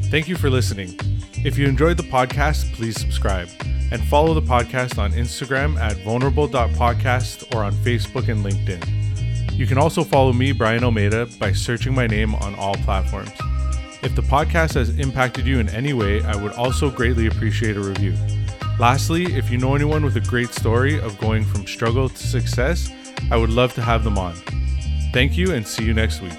[0.10, 0.98] Thank you for listening.
[1.44, 3.48] If you enjoyed the podcast, please subscribe
[3.92, 9.58] and follow the podcast on Instagram at vulnerable.podcast or on Facebook and LinkedIn.
[9.58, 13.32] You can also follow me, Brian Almeida, by searching my name on all platforms.
[14.04, 17.80] If the podcast has impacted you in any way, I would also greatly appreciate a
[17.80, 18.16] review.
[18.80, 22.92] Lastly, if you know anyone with a great story of going from struggle to success,
[23.30, 24.34] I would love to have them on.
[25.14, 26.34] Thank you and see you next week.